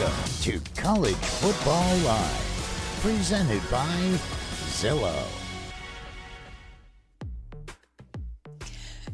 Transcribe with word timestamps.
Welcome 0.00 0.32
to 0.42 0.60
College 0.80 1.14
Football 1.14 1.96
Live, 1.98 3.00
presented 3.02 3.60
by 3.70 4.18
Zillow. 4.70 5.26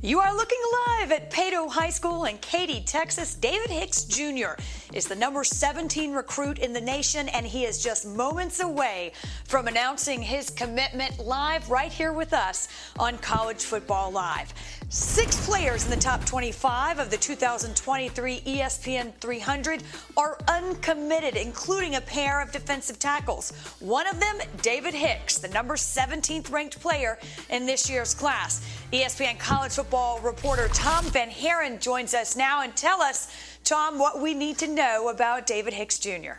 You 0.01 0.21
are 0.21 0.33
looking 0.33 0.61
live 0.87 1.11
at 1.11 1.33
Paetow 1.33 1.69
High 1.69 1.91
School 1.91 2.27
in 2.27 2.39
Katy, 2.39 2.85
Texas. 2.85 3.35
David 3.35 3.69
Hicks 3.69 4.05
Jr. 4.05 4.63
is 4.93 5.07
the 5.07 5.15
number 5.15 5.45
17 5.45 6.13
recruit 6.13 6.59
in 6.59 6.73
the 6.73 6.81
nation, 6.81 7.29
and 7.31 7.47
he 7.47 7.65
is 7.65 7.83
just 7.83 8.07
moments 8.07 8.61
away 8.61 9.13
from 9.45 9.69
announcing 9.69 10.23
his 10.23 10.51
commitment 10.51 11.19
live 11.19 11.71
right 11.71 11.93
here 11.93 12.13
with 12.13 12.33
us 12.33 12.69
on 12.99 13.19
College 13.19 13.65
Football 13.65 14.11
Live. 14.11 14.53
Six 14.89 15.45
players 15.45 15.85
in 15.85 15.91
the 15.91 15.97
top 15.97 16.25
25 16.25 17.01
of 17.01 17.11
the 17.11 17.17
2023 17.17 18.41
ESPN 18.41 19.13
300 19.15 19.83
are 20.17 20.39
uncommitted, 20.47 21.37
including 21.37 21.97
a 21.97 22.01
pair 22.01 22.41
of 22.41 22.53
defensive 22.53 22.99
tackles. 23.01 23.51
One 23.81 24.07
of 24.07 24.21
them, 24.21 24.39
David 24.63 24.95
Hicks, 24.95 25.39
the 25.39 25.49
number 25.49 25.75
17th 25.75 26.53
ranked 26.53 26.81
player 26.81 27.19
in 27.51 27.67
this 27.67 27.91
year's 27.91 28.15
class. 28.15 28.65
ESPN 28.93 29.39
college 29.41 29.73
football 29.73 30.21
reporter 30.21 30.69
Tom 30.69 31.05
VanHaaren 31.07 31.81
joins 31.81 32.15
us 32.15 32.37
now 32.37 32.63
and 32.63 32.77
tell 32.77 33.03
us, 33.03 33.29
Tom, 33.67 33.99
what 33.99 34.21
we 34.21 34.33
need 34.33 34.57
to 34.59 34.67
know 34.67 35.09
about 35.09 35.47
David 35.47 35.75
Hicks 35.75 35.99
Jr. 35.99 36.39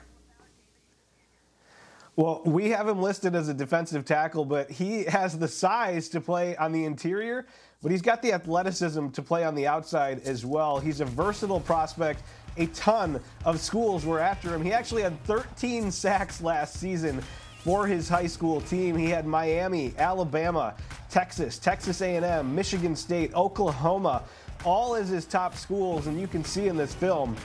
Well, 2.16 2.42
we 2.46 2.70
have 2.72 2.88
him 2.88 3.00
listed 3.00 3.36
as 3.36 3.48
a 3.48 3.54
defensive 3.54 4.04
tackle, 4.06 4.44
but 4.44 4.72
he 4.72 5.04
has 5.04 5.38
the 5.38 5.48
size 5.48 6.10
to 6.10 6.22
play 6.22 6.56
on 6.58 6.72
the 6.72 6.86
interior 6.86 7.46
but 7.82 7.92
he's 7.92 8.02
got 8.02 8.22
the 8.22 8.34
athleticism 8.34 9.10
to 9.10 9.22
play 9.22 9.44
on 9.44 9.54
the 9.54 9.68
outside 9.68 10.22
as 10.26 10.46
well. 10.46 10.80
He's 10.80 11.00
a 11.00 11.06
versatile 11.06 11.60
prospect. 11.60 12.24
A 12.58 12.66
ton 12.68 13.22
of 13.46 13.60
schools 13.60 14.06
were 14.06 14.20
after 14.20 14.54
him. 14.54 14.64
He 14.64 14.74
actually 14.74 15.04
had 15.04 15.22
13 15.26 15.92
sacks 15.92 16.42
last 16.42 16.80
season 16.80 17.22
for 17.60 17.86
his 17.86 18.10
high 18.10 18.26
school 18.26 18.62
team. 18.62 18.98
He 18.98 19.10
had 19.10 19.28
Miami, 19.28 19.94
Alabama, 19.98 20.74
Texas, 21.10 21.60
Texas 21.60 22.02
A&M, 22.02 22.56
Michigan 22.56 22.96
State, 22.96 23.34
Oklahoma, 23.36 24.24
all 24.66 24.96
as 24.96 25.10
his 25.10 25.26
top 25.26 25.56
schools 25.56 26.08
and 26.08 26.20
you 26.20 26.28
can 26.28 26.44
see 26.44 26.68
in 26.68 26.78
this 26.78 26.94
film 26.94 27.36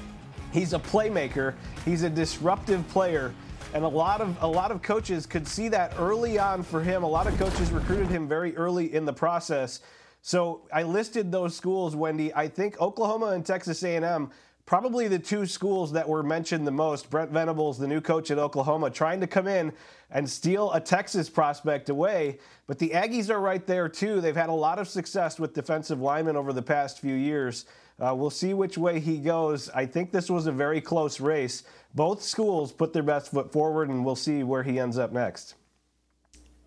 he's 0.52 0.74
a 0.74 0.78
playmaker, 0.78 1.54
he's 1.84 2.02
a 2.02 2.10
disruptive 2.10 2.86
player 2.88 3.34
and 3.74 3.84
a 3.84 3.88
lot 3.88 4.20
of 4.20 4.36
a 4.42 4.46
lot 4.46 4.70
of 4.70 4.82
coaches 4.82 5.26
could 5.26 5.48
see 5.48 5.68
that 5.68 5.94
early 5.98 6.38
on 6.38 6.62
for 6.62 6.82
him. 6.82 7.02
A 7.02 7.08
lot 7.08 7.26
of 7.26 7.38
coaches 7.38 7.70
recruited 7.70 8.08
him 8.08 8.28
very 8.28 8.54
early 8.56 8.94
in 8.94 9.04
the 9.04 9.12
process. 9.12 9.80
So 10.20 10.62
I 10.72 10.82
listed 10.84 11.32
those 11.32 11.56
schools, 11.56 11.96
Wendy. 11.96 12.32
I 12.34 12.48
think 12.48 12.80
Oklahoma 12.80 13.28
and 13.28 13.44
Texas 13.44 13.82
A&M 13.82 14.30
probably 14.66 15.08
the 15.08 15.18
two 15.18 15.46
schools 15.46 15.92
that 15.92 16.08
were 16.08 16.22
mentioned 16.22 16.66
the 16.66 16.70
most. 16.70 17.10
Brent 17.10 17.30
Venables, 17.30 17.78
the 17.78 17.88
new 17.88 18.00
coach 18.00 18.30
at 18.30 18.38
Oklahoma, 18.38 18.90
trying 18.90 19.20
to 19.20 19.26
come 19.26 19.48
in 19.48 19.72
and 20.10 20.28
steal 20.28 20.72
a 20.72 20.80
Texas 20.80 21.28
prospect 21.28 21.88
away. 21.88 22.38
But 22.66 22.78
the 22.78 22.90
Aggies 22.90 23.30
are 23.30 23.40
right 23.40 23.66
there 23.66 23.88
too. 23.88 24.20
They've 24.20 24.36
had 24.36 24.48
a 24.48 24.52
lot 24.52 24.78
of 24.78 24.88
success 24.88 25.38
with 25.38 25.54
defensive 25.54 26.00
linemen 26.00 26.36
over 26.36 26.52
the 26.52 26.62
past 26.62 27.00
few 27.00 27.14
years. 27.14 27.66
Uh, 28.00 28.14
we'll 28.14 28.30
see 28.30 28.54
which 28.54 28.78
way 28.78 28.98
he 29.00 29.18
goes. 29.18 29.70
I 29.70 29.86
think 29.86 30.10
this 30.10 30.30
was 30.30 30.46
a 30.46 30.52
very 30.52 30.80
close 30.80 31.20
race. 31.20 31.62
Both 31.94 32.22
schools 32.22 32.72
put 32.72 32.92
their 32.92 33.02
best 33.02 33.30
foot 33.30 33.52
forward, 33.52 33.90
and 33.90 34.04
we'll 34.04 34.16
see 34.16 34.42
where 34.42 34.62
he 34.62 34.80
ends 34.80 34.98
up 34.98 35.12
next. 35.12 35.54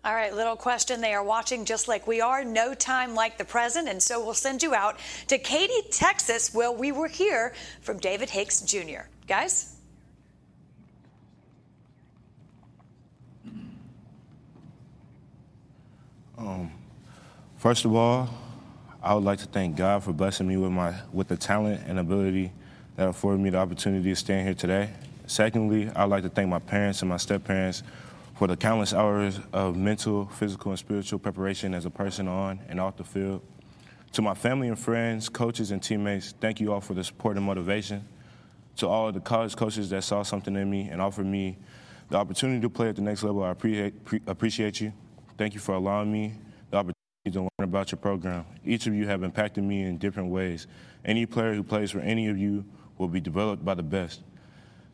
All 0.06 0.14
right, 0.14 0.32
little 0.32 0.54
question. 0.54 1.00
They 1.00 1.14
are 1.14 1.24
watching 1.24 1.64
just 1.64 1.88
like 1.88 2.06
we 2.06 2.20
are. 2.20 2.44
No 2.44 2.74
time 2.74 3.16
like 3.16 3.38
the 3.38 3.44
present. 3.44 3.88
And 3.88 4.00
so 4.00 4.24
we'll 4.24 4.34
send 4.34 4.62
you 4.62 4.72
out 4.72 5.00
to 5.26 5.36
Katy, 5.36 5.82
Texas, 5.90 6.54
where 6.54 6.70
we 6.70 6.92
were 6.92 7.08
here 7.08 7.52
from 7.80 7.98
David 7.98 8.30
Hicks 8.30 8.60
Jr. 8.60 9.08
Guys? 9.26 9.74
Um, 16.38 16.70
first 17.56 17.84
of 17.84 17.92
all, 17.92 18.28
I 19.02 19.12
would 19.12 19.24
like 19.24 19.40
to 19.40 19.46
thank 19.46 19.74
God 19.74 20.04
for 20.04 20.12
blessing 20.12 20.46
me 20.46 20.56
with 20.56 20.70
my 20.70 20.94
with 21.12 21.26
the 21.26 21.36
talent 21.36 21.80
and 21.84 21.98
ability 21.98 22.52
that 22.94 23.08
afforded 23.08 23.40
me 23.40 23.50
the 23.50 23.58
opportunity 23.58 24.10
to 24.10 24.14
stand 24.14 24.46
here 24.46 24.54
today. 24.54 24.90
Secondly, 25.26 25.90
I'd 25.96 26.04
like 26.04 26.22
to 26.22 26.28
thank 26.28 26.48
my 26.48 26.60
parents 26.60 27.02
and 27.02 27.08
my 27.08 27.16
step 27.16 27.42
parents 27.42 27.82
for 28.36 28.46
the 28.46 28.56
countless 28.56 28.92
hours 28.92 29.40
of 29.52 29.76
mental, 29.76 30.26
physical, 30.26 30.70
and 30.70 30.78
spiritual 30.78 31.18
preparation 31.18 31.72
as 31.72 31.86
a 31.86 31.90
person 31.90 32.28
on 32.28 32.60
and 32.68 32.78
off 32.78 32.96
the 32.96 33.04
field. 33.04 33.42
To 34.12 34.22
my 34.22 34.34
family 34.34 34.68
and 34.68 34.78
friends, 34.78 35.30
coaches, 35.30 35.70
and 35.70 35.82
teammates, 35.82 36.34
thank 36.38 36.60
you 36.60 36.72
all 36.72 36.82
for 36.82 36.92
the 36.92 37.02
support 37.02 37.36
and 37.36 37.46
motivation. 37.46 38.06
To 38.76 38.88
all 38.88 39.10
the 39.10 39.20
college 39.20 39.56
coaches 39.56 39.88
that 39.88 40.04
saw 40.04 40.22
something 40.22 40.54
in 40.54 40.70
me 40.70 40.88
and 40.90 41.00
offered 41.00 41.24
me 41.24 41.56
the 42.10 42.18
opportunity 42.18 42.60
to 42.60 42.68
play 42.68 42.90
at 42.90 42.96
the 42.96 43.02
next 43.02 43.22
level, 43.22 43.42
I 43.42 43.50
appreciate 43.50 44.80
you. 44.80 44.92
Thank 45.38 45.54
you 45.54 45.60
for 45.60 45.74
allowing 45.74 46.12
me 46.12 46.34
the 46.70 46.76
opportunity 46.76 46.94
to 47.32 47.40
learn 47.40 47.50
about 47.60 47.90
your 47.90 47.98
program. 47.98 48.44
Each 48.64 48.86
of 48.86 48.94
you 48.94 49.06
have 49.06 49.22
impacted 49.22 49.64
me 49.64 49.82
in 49.82 49.96
different 49.96 50.28
ways. 50.30 50.66
Any 51.06 51.24
player 51.24 51.54
who 51.54 51.62
plays 51.62 51.90
for 51.90 52.00
any 52.00 52.28
of 52.28 52.36
you 52.36 52.66
will 52.98 53.08
be 53.08 53.20
developed 53.20 53.64
by 53.64 53.72
the 53.72 53.82
best. 53.82 54.20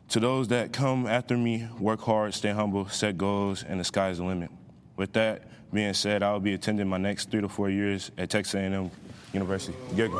To 0.09 0.19
those 0.19 0.47
that 0.49 0.71
come 0.73 1.07
after 1.07 1.35
me, 1.37 1.67
work 1.79 2.01
hard, 2.01 2.33
stay 2.33 2.51
humble, 2.51 2.87
set 2.89 3.17
goals, 3.17 3.63
and 3.63 3.79
the 3.79 3.83
sky's 3.83 4.17
the 4.17 4.23
limit. 4.23 4.51
With 4.95 5.13
that 5.13 5.43
being 5.73 5.93
said, 5.93 6.21
I 6.21 6.31
will 6.33 6.39
be 6.39 6.53
attending 6.53 6.87
my 6.87 6.97
next 6.97 7.31
three 7.31 7.41
to 7.41 7.49
four 7.49 7.69
years 7.69 8.11
at 8.17 8.29
Texas 8.29 8.53
A&M 8.53 8.91
University. 9.33 9.75
Good. 9.95 10.11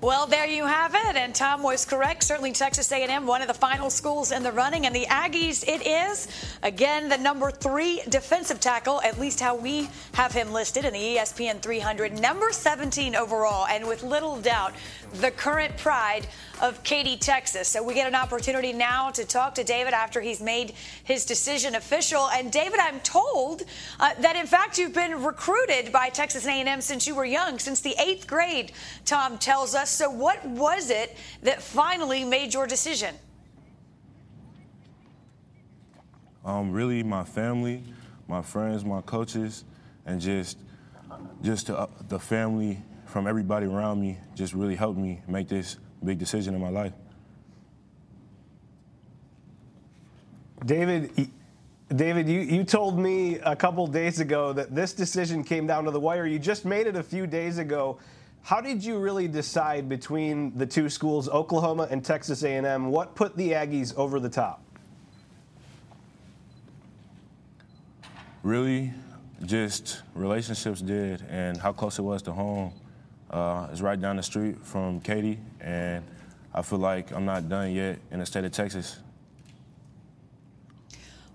Well, 0.00 0.26
there 0.26 0.46
you 0.46 0.66
have 0.66 0.91
it, 0.91 0.91
and 1.14 1.34
Tom 1.34 1.62
was 1.62 1.84
correct. 1.84 2.22
Certainly, 2.22 2.52
Texas 2.52 2.90
A&M, 2.90 3.26
one 3.26 3.42
of 3.42 3.48
the 3.48 3.54
final 3.54 3.90
schools 3.90 4.32
in 4.32 4.42
the 4.42 4.52
running, 4.52 4.86
and 4.86 4.94
the 4.94 5.06
Aggies, 5.06 5.66
it 5.66 5.86
is 5.86 6.28
again 6.62 7.08
the 7.08 7.18
number 7.18 7.50
three 7.50 8.02
defensive 8.08 8.60
tackle, 8.60 9.00
at 9.02 9.18
least 9.18 9.40
how 9.40 9.54
we 9.54 9.88
have 10.14 10.32
him 10.32 10.52
listed 10.52 10.84
in 10.84 10.92
the 10.92 11.16
ESPN 11.16 11.60
300, 11.60 12.18
number 12.20 12.52
17 12.52 13.14
overall, 13.14 13.66
and 13.66 13.86
with 13.86 14.02
little 14.02 14.40
doubt, 14.40 14.72
the 15.14 15.30
current 15.30 15.76
pride 15.76 16.26
of 16.62 16.82
Katy, 16.84 17.16
Texas. 17.16 17.68
So 17.68 17.82
we 17.82 17.92
get 17.92 18.06
an 18.06 18.14
opportunity 18.14 18.72
now 18.72 19.10
to 19.10 19.24
talk 19.24 19.56
to 19.56 19.64
David 19.64 19.92
after 19.92 20.20
he's 20.20 20.40
made 20.40 20.74
his 21.02 21.24
decision 21.24 21.74
official. 21.74 22.28
And 22.30 22.52
David, 22.52 22.78
I'm 22.80 23.00
told 23.00 23.62
uh, 23.98 24.10
that 24.20 24.36
in 24.36 24.46
fact 24.46 24.78
you've 24.78 24.94
been 24.94 25.22
recruited 25.24 25.92
by 25.92 26.08
Texas 26.08 26.46
A&M 26.46 26.80
since 26.80 27.06
you 27.06 27.16
were 27.16 27.24
young, 27.24 27.58
since 27.58 27.80
the 27.80 27.94
eighth 27.98 28.28
grade. 28.28 28.72
Tom 29.04 29.38
tells 29.38 29.74
us. 29.74 29.90
So 29.90 30.08
what 30.08 30.44
was 30.46 30.90
it 30.92 31.16
that 31.42 31.60
finally 31.60 32.24
made 32.24 32.54
your 32.54 32.68
decision? 32.68 33.16
Um, 36.44 36.72
really, 36.72 37.02
my 37.02 37.24
family, 37.24 37.82
my 38.28 38.42
friends, 38.42 38.84
my 38.84 39.00
coaches, 39.00 39.64
and 40.06 40.20
just 40.20 40.58
just 41.42 41.70
uh, 41.70 41.86
the 42.08 42.18
family 42.18 42.80
from 43.06 43.26
everybody 43.26 43.66
around 43.66 44.00
me 44.00 44.18
just 44.34 44.54
really 44.54 44.74
helped 44.74 44.98
me 44.98 45.20
make 45.28 45.48
this 45.48 45.76
big 46.02 46.18
decision 46.18 46.54
in 46.54 46.60
my 46.60 46.70
life. 46.70 46.92
David, 50.64 51.28
David, 51.94 52.28
you, 52.28 52.40
you 52.40 52.64
told 52.64 52.98
me 52.98 53.38
a 53.40 53.54
couple 53.54 53.86
days 53.86 54.20
ago 54.20 54.52
that 54.52 54.74
this 54.74 54.92
decision 54.92 55.44
came 55.44 55.66
down 55.66 55.84
to 55.84 55.90
the 55.90 56.00
wire. 56.00 56.26
You 56.26 56.38
just 56.38 56.64
made 56.64 56.86
it 56.86 56.96
a 56.96 57.02
few 57.02 57.26
days 57.26 57.58
ago. 57.58 57.98
How 58.42 58.60
did 58.60 58.84
you 58.84 58.98
really 58.98 59.28
decide 59.28 59.88
between 59.88 60.56
the 60.58 60.66
two 60.66 60.88
schools, 60.88 61.28
Oklahoma 61.28 61.86
and 61.90 62.04
Texas 62.04 62.42
A&M? 62.42 62.90
What 62.90 63.14
put 63.14 63.36
the 63.36 63.52
Aggies 63.52 63.96
over 63.96 64.18
the 64.18 64.28
top? 64.28 64.62
Really, 68.42 68.92
just 69.44 70.02
relationships 70.14 70.80
did, 70.82 71.24
and 71.30 71.56
how 71.56 71.72
close 71.72 71.98
it 71.98 72.02
was 72.02 72.22
to 72.22 72.32
home 72.32 72.72
Uh, 73.30 73.66
it's 73.72 73.80
right 73.80 73.98
down 73.98 74.16
the 74.16 74.22
street 74.22 74.58
from 74.62 75.00
Katy, 75.00 75.38
and 75.58 76.04
I 76.52 76.60
feel 76.60 76.78
like 76.78 77.12
I'm 77.12 77.24
not 77.24 77.48
done 77.48 77.72
yet 77.72 77.98
in 78.10 78.18
the 78.18 78.26
state 78.26 78.44
of 78.44 78.52
Texas. 78.52 78.98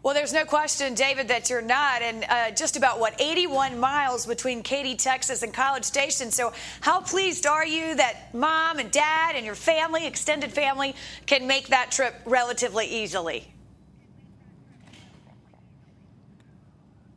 Well, 0.07 0.13
there's 0.13 0.31
no 0.31 0.45
question, 0.45 0.93
David, 0.93 1.27
that 1.27 1.49
you're 1.49 1.61
not. 1.61 2.01
And 2.01 2.23
uh, 2.29 2.51
just 2.51 2.77
about, 2.77 2.97
what, 2.97 3.19
81 3.19 3.77
miles 3.77 4.25
between 4.25 4.63
Katy, 4.63 4.95
Texas 4.95 5.43
and 5.43 5.53
College 5.53 5.83
Station. 5.83 6.31
So, 6.31 6.53
how 6.79 7.01
pleased 7.01 7.45
are 7.45 7.65
you 7.65 7.93
that 7.93 8.33
mom 8.33 8.79
and 8.79 8.89
dad 8.89 9.35
and 9.35 9.45
your 9.45 9.53
family, 9.53 10.07
extended 10.07 10.53
family, 10.53 10.95
can 11.25 11.45
make 11.45 11.67
that 11.67 11.91
trip 11.91 12.15
relatively 12.23 12.85
easily? 12.85 13.53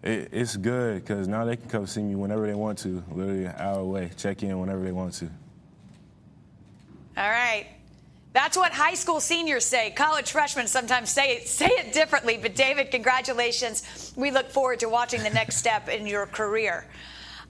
It, 0.02 0.30
it's 0.32 0.56
good 0.56 0.96
because 0.96 1.28
now 1.28 1.44
they 1.44 1.54
can 1.54 1.68
come 1.68 1.86
see 1.86 2.02
me 2.02 2.16
whenever 2.16 2.44
they 2.44 2.54
want 2.54 2.78
to, 2.78 3.04
literally 3.12 3.44
an 3.44 3.54
hour 3.56 3.78
away, 3.78 4.10
check 4.16 4.42
in 4.42 4.58
whenever 4.58 4.82
they 4.82 4.90
want 4.90 5.14
to. 5.14 5.26
All 7.16 7.30
right. 7.30 7.68
That's 8.32 8.56
what 8.56 8.72
high 8.72 8.94
school 8.94 9.20
seniors 9.20 9.64
say. 9.64 9.90
College 9.90 10.30
freshmen 10.30 10.68
sometimes 10.68 11.10
say 11.10 11.36
it, 11.36 11.48
say 11.48 11.66
it 11.66 11.92
differently. 11.92 12.38
But 12.40 12.54
David, 12.54 12.92
congratulations. 12.92 14.12
We 14.16 14.30
look 14.30 14.50
forward 14.50 14.80
to 14.80 14.88
watching 14.88 15.22
the 15.22 15.30
next 15.30 15.56
step 15.56 15.88
in 15.88 16.06
your 16.06 16.26
career. 16.26 16.86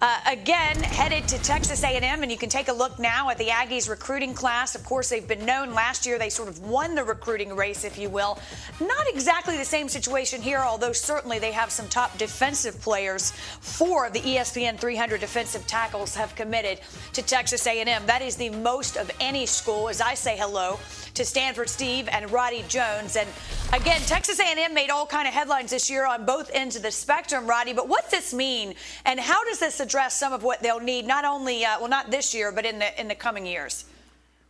Uh, 0.03 0.19
again, 0.27 0.83
headed 0.83 1.29
to 1.29 1.37
Texas 1.43 1.85
A&M, 1.85 2.23
and 2.23 2.33
you 2.33 2.39
can 2.39 2.49
take 2.49 2.69
a 2.69 2.73
look 2.73 2.99
now 2.99 3.29
at 3.29 3.37
the 3.37 3.49
Aggies 3.49 3.87
recruiting 3.87 4.33
class. 4.33 4.75
Of 4.75 4.83
course, 4.83 5.11
they've 5.11 5.29
been 5.29 5.45
known 5.45 5.75
last 5.75 6.07
year; 6.07 6.19
they 6.19 6.31
sort 6.31 6.49
of 6.49 6.59
won 6.61 6.95
the 6.95 7.05
recruiting 7.05 7.55
race, 7.55 7.85
if 7.85 7.99
you 7.99 8.09
will. 8.09 8.39
Not 8.81 9.07
exactly 9.09 9.59
the 9.59 9.65
same 9.65 9.91
situation 9.91 10.41
here, 10.41 10.61
although 10.61 10.93
certainly 10.93 11.39
they 11.39 11.53
have 11.53 11.71
some 11.71 11.87
top 11.89 12.17
defensive 12.17 12.81
players. 12.81 13.33
Four 13.61 14.07
of 14.07 14.15
the 14.15 14.21
ESPN 14.21 14.79
300 14.79 15.21
defensive 15.21 15.67
tackles 15.67 16.15
have 16.15 16.35
committed 16.35 16.81
to 17.13 17.21
Texas 17.21 17.67
A&M. 17.67 18.07
That 18.07 18.23
is 18.23 18.37
the 18.37 18.49
most 18.49 18.97
of 18.97 19.11
any 19.21 19.45
school. 19.45 19.91
As 19.91 20.01
I 20.01 20.15
say 20.15 20.35
hello 20.39 20.79
to 21.15 21.25
Stanford 21.25 21.69
Steve 21.69 22.09
and 22.11 22.31
Roddy 22.31 22.65
Jones. 22.69 23.17
And 23.17 23.29
again, 23.73 24.01
Texas 24.03 24.41
A&M 24.41 24.73
made 24.73 24.91
all 24.91 25.07
kind 25.07 25.29
of 25.29 25.35
headlines 25.35 25.71
this 25.71 25.91
year 25.91 26.07
on 26.07 26.25
both 26.25 26.51
ends 26.55 26.77
of 26.77 26.83
the 26.83 26.91
spectrum, 26.91 27.47
Roddy. 27.47 27.73
But 27.73 27.89
what's 27.89 28.11
this 28.11 28.33
mean, 28.33 28.75
and 29.05 29.21
how 29.21 29.45
does 29.45 29.59
this 29.59 29.81
address 29.91 30.17
some 30.17 30.33
of 30.33 30.45
what 30.45 30.63
they'll 30.63 30.79
need, 30.79 31.05
not 31.05 31.25
only 31.25 31.65
uh, 31.65 31.77
well, 31.81 31.89
not 31.89 32.13
this 32.13 32.33
year, 32.33 32.53
but 32.53 32.65
in 32.65 32.79
the 32.79 33.01
in 33.01 33.09
the 33.09 33.15
coming 33.15 33.45
years? 33.45 33.87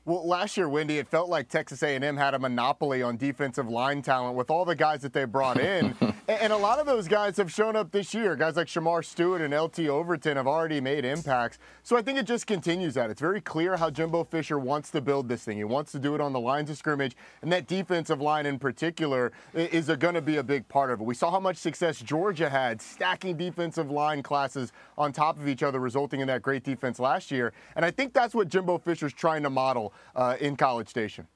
Well, 0.05 0.27
last 0.27 0.57
year, 0.57 0.69
Wendy, 0.69 0.99
it 0.99 1.09
felt 1.09 1.31
like 1.31 1.49
Texas 1.49 1.83
A&M 1.83 2.17
had 2.17 2.35
a 2.35 2.39
monopoly 2.39 3.03
on 3.03 3.17
defensive 3.17 3.69
line 3.69 4.03
talent 4.03 4.37
with 4.37 4.51
all 4.51 4.67
the 4.67 4.75
guys 4.75 5.01
that 5.01 5.15
they 5.15 5.25
brought 5.25 5.59
in, 5.59 5.95
and 6.38 6.53
a 6.53 6.56
lot 6.56 6.79
of 6.79 6.87
those 6.87 7.09
guys 7.09 7.37
have 7.38 7.53
shown 7.53 7.75
up 7.75 7.91
this 7.91 8.15
year. 8.15 8.37
Guys 8.37 8.55
like 8.55 8.69
Shemar 8.69 9.05
Stewart 9.05 9.41
and 9.41 9.53
LT 9.53 9.81
Overton 9.81 10.37
have 10.37 10.47
already 10.47 10.81
made 10.81 11.05
impacts. 11.05 11.59
So 11.82 11.97
I 11.97 12.03
think 12.03 12.19
it 12.19 12.27
just 12.27 12.47
continues 12.47 12.94
that. 12.94 13.11
It's 13.11 13.21
very 13.21 13.41
clear 13.41 13.77
how 13.77 13.91
Jimbo 13.91 14.25
Fisher 14.25 14.59
wants 14.59 14.91
to 14.91 15.00
build 15.00 15.29
this 15.29 15.43
thing. 15.43 15.56
He 15.56 15.65
wants 15.65 15.91
to 15.93 15.99
do 15.99 16.15
it 16.15 16.21
on 16.21 16.32
the 16.32 16.38
lines 16.38 16.71
of 16.71 16.77
scrimmage, 16.77 17.17
and 17.43 17.50
that 17.50 17.67
defensive 17.67 18.21
line 18.21 18.47
in 18.47 18.59
particular 18.61 19.32
is 19.55 19.88
going 19.99 20.15
to 20.15 20.23
be 20.23 20.37
a 20.37 20.43
big 20.43 20.69
part 20.69 20.91
of 20.91 21.00
it. 21.00 21.05
We 21.05 21.15
saw 21.15 21.32
how 21.32 21.41
much 21.41 21.56
success 21.56 21.99
Georgia 21.99 22.49
had 22.49 22.81
stacking 22.81 23.37
defensive 23.37 23.91
line 23.91 24.23
classes 24.23 24.73
on 24.97 25.12
top 25.12 25.37
of 25.37 25.49
each 25.49 25.65
other, 25.65 25.81
resulting 25.81 26.21
in 26.21 26.29
that 26.29 26.43
great 26.43 26.62
defense 26.62 27.00
last 27.00 27.33
year. 27.33 27.53
And 27.75 27.85
I 27.85 27.91
think 27.91 28.12
that's 28.12 28.35
what 28.35 28.49
Jimbo 28.49 28.79
Fisher's 28.79 29.12
trying 29.12 29.43
to 29.43 29.50
model 29.50 29.93
uh, 30.15 30.37
in 30.41 30.56
College 30.56 30.88
Station. 30.88 31.26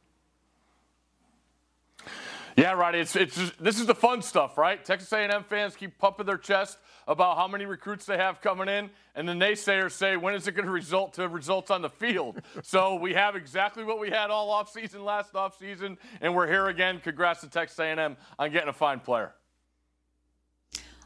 Yeah, 2.56 2.72
Roddy. 2.72 3.00
It's 3.00 3.16
it's 3.16 3.34
just, 3.34 3.62
this 3.62 3.80
is 3.80 3.86
the 3.86 3.94
fun 3.94 4.22
stuff, 4.22 4.56
right? 4.56 4.84
Texas 4.84 5.12
A&M 5.12 5.42
fans 5.44 5.74
keep 5.74 5.98
pumping 5.98 6.26
their 6.26 6.38
chest 6.38 6.78
about 7.08 7.36
how 7.36 7.48
many 7.48 7.66
recruits 7.66 8.06
they 8.06 8.16
have 8.16 8.40
coming 8.40 8.68
in, 8.68 8.90
and 9.16 9.28
the 9.28 9.32
naysayers 9.32 9.90
say, 9.90 10.16
when 10.16 10.34
is 10.34 10.46
it 10.46 10.52
going 10.52 10.64
to 10.64 10.70
result 10.70 11.14
to 11.14 11.28
results 11.28 11.70
on 11.70 11.82
the 11.82 11.90
field? 11.90 12.40
so 12.62 12.94
we 12.94 13.12
have 13.12 13.34
exactly 13.34 13.82
what 13.82 13.98
we 13.98 14.08
had 14.08 14.30
all 14.30 14.50
offseason 14.50 15.04
last 15.04 15.32
offseason, 15.32 15.96
and 16.20 16.34
we're 16.34 16.46
here 16.46 16.68
again. 16.68 17.00
Congrats 17.02 17.40
to 17.40 17.48
Texas 17.48 17.78
A&M 17.78 18.16
on 18.38 18.52
getting 18.52 18.68
a 18.68 18.72
fine 18.72 19.00
player. 19.00 19.34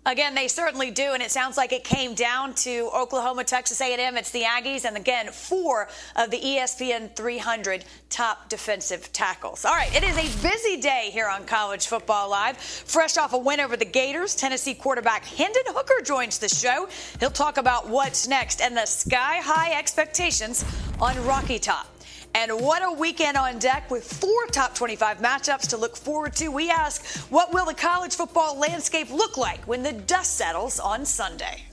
Again, 0.07 0.35
they 0.35 0.49
certainly 0.49 0.91
do, 0.91 1.13
and 1.13 1.23
it 1.23 1.31
sounds 1.31 1.57
like 1.57 1.73
it 1.73 1.85
came 1.85 2.15
down 2.15 2.55
to 2.55 2.91
Oklahoma, 2.95 3.45
Texas 3.45 3.81
A&M. 3.81 4.17
It's 4.17 4.31
the 4.31 4.43
Aggies, 4.43 4.85
and 4.85 4.97
again, 4.97 5.31
four 5.31 5.89
of 6.17 6.31
the 6.31 6.39
ESPN 6.39 7.15
300 7.15 7.85
top 8.09 8.49
defensive 8.49 9.13
tackles. 9.13 9.65
All 9.65 9.75
right, 9.75 9.95
it 9.95 10.03
is 10.03 10.17
a 10.17 10.43
busy 10.43 10.81
day 10.81 11.11
here 11.13 11.29
on 11.29 11.45
College 11.45 11.87
Football 11.87 12.31
Live. 12.31 12.57
Fresh 12.57 13.19
off 13.19 13.35
a 13.35 13.39
win 13.39 13.61
over 13.61 13.77
the 13.77 13.85
Gators, 13.85 14.35
Tennessee 14.35 14.75
quarterback 14.75 15.25
Hendon 15.25 15.65
Hooker 15.67 16.03
joins 16.03 16.39
the 16.39 16.49
show. 16.49 16.89
He'll 17.21 17.31
talk 17.31 17.59
about 17.59 17.89
what's 17.89 18.27
next 18.27 18.63
and 18.63 18.77
the 18.77 18.87
sky-high 18.87 19.79
expectations 19.79 20.65
on 21.01 21.23
Rocky 21.27 21.59
Top. 21.59 21.87
And 22.35 22.53
what 22.61 22.83
a 22.83 22.93
weekend 22.93 23.37
on 23.37 23.59
deck 23.59 23.91
with 23.91 24.05
four 24.05 24.47
top 24.53 24.75
25 24.75 25.19
matchups 25.19 25.69
to 25.69 25.77
look 25.77 25.97
forward 25.97 26.35
to. 26.37 26.49
We 26.49 26.71
ask, 26.71 27.05
what 27.31 27.53
will 27.53 27.67
the 27.67 27.75
college 27.75 28.15
football 28.15 28.59
landscape 28.59 29.11
look 29.11 29.37
like 29.37 29.67
when 29.67 29.83
the 29.83 29.93
dust 29.93 30.37
settles 30.37 30.79
on 30.79 31.05
Sunday? 31.05 31.65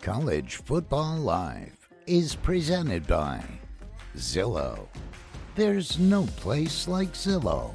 College 0.00 0.56
Football 0.56 1.18
Live 1.18 1.76
is 2.06 2.34
presented 2.34 3.06
by 3.06 3.42
Zillow. 4.16 4.86
There's 5.54 5.98
no 5.98 6.22
place 6.36 6.86
like 6.86 7.12
Zillow. 7.12 7.74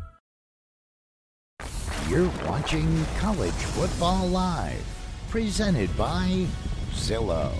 You're 2.11 2.29
watching 2.45 3.05
College 3.19 3.53
Football 3.71 4.27
Live, 4.27 4.83
presented 5.29 5.95
by 5.95 6.45
Zillow. 6.91 7.53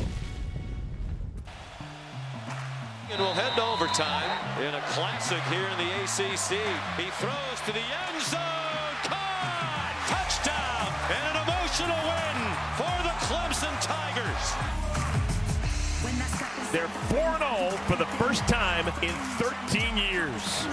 And 3.09 3.17
we'll 3.17 3.31
head 3.31 3.55
to 3.55 3.63
overtime 3.63 4.27
in 4.59 4.75
a 4.75 4.81
classic 4.91 5.39
here 5.47 5.63
in 5.63 5.77
the 5.79 5.87
ACC. 6.03 6.59
He 6.99 7.07
throws 7.15 7.59
to 7.63 7.71
the 7.71 7.79
end 7.79 8.19
zone. 8.27 8.91
Caught! 9.07 9.95
Touchdown! 10.11 10.83
And 11.15 11.23
an 11.31 11.47
emotional 11.47 12.01
win 12.11 12.35
for 12.75 12.91
the 13.07 13.15
Clemson 13.31 13.71
Tigers. 13.79 14.51
They're 16.73 16.91
4-0 17.07 17.71
for 17.87 17.95
the 17.95 18.05
first 18.19 18.45
time 18.49 18.87
in 19.01 19.15
13 19.39 19.95
years. 19.95 20.67